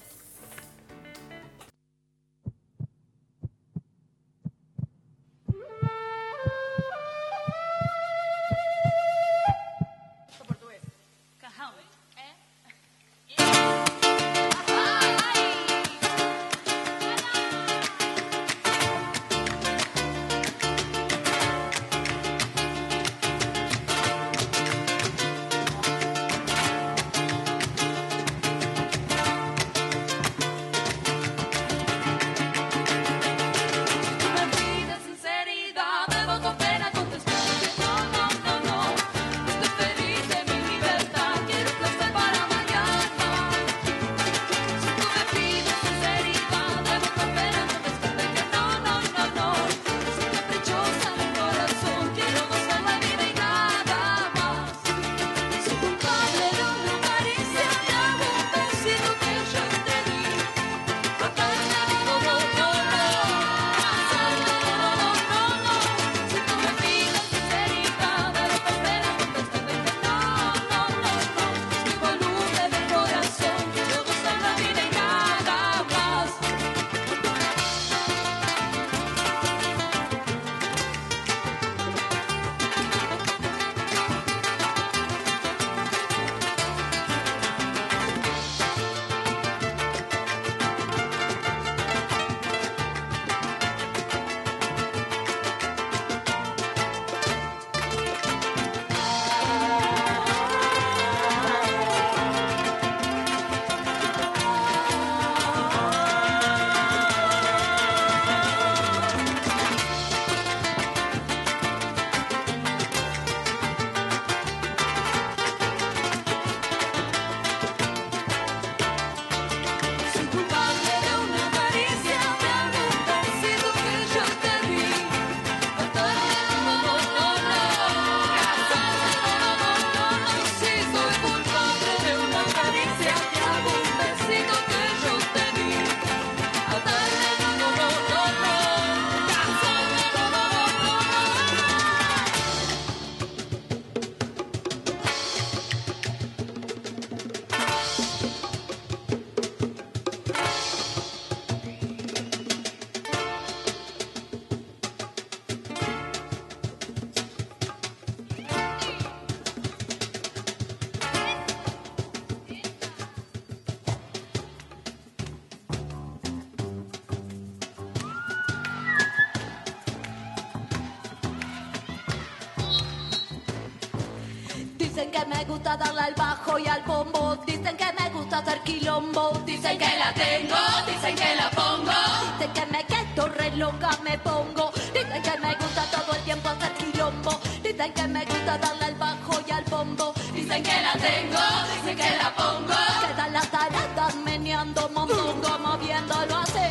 [175.07, 177.37] Dicen que me gusta darle al bajo y al bombo.
[177.47, 179.41] Dicen que me gusta hacer quilombo.
[179.45, 181.93] Dicen que la tengo, dicen que la pongo.
[182.39, 184.73] Dicen que me quedo re loca, me pongo.
[184.93, 187.39] Dicen que me gusta todo el tiempo hacer quilombo.
[187.63, 190.13] Dicen que me gusta darle al bajo y al bombo.
[190.35, 191.45] Dicen que la tengo,
[191.77, 192.75] dicen que la pongo.
[193.07, 196.67] Quedan las taradas meneando, mondongo, moviéndolo así.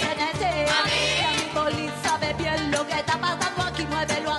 [0.00, 0.52] Frenesí.
[0.70, 4.37] La mi poli sabe bien lo que está pasando aquí, muévelo así.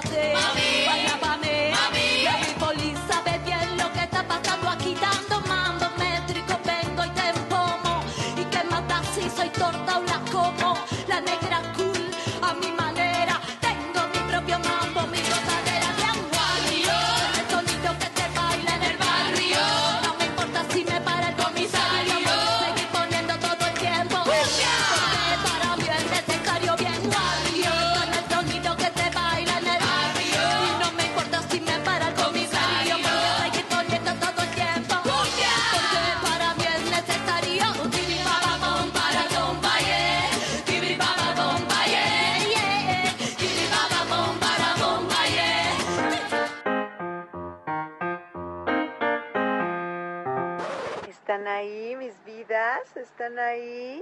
[53.20, 54.02] ¿Están ahí?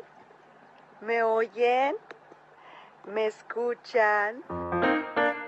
[1.01, 1.95] ¿Me oyen?
[3.07, 4.43] ¿Me escuchan?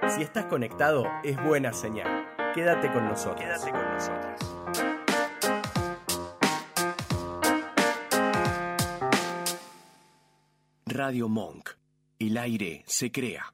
[0.07, 2.27] Si estás conectado, es buena señal.
[2.55, 3.39] Quédate con nosotros.
[3.39, 4.39] Quédate con nosotras.
[10.87, 11.69] Radio Monk.
[12.17, 13.45] El aire se crea.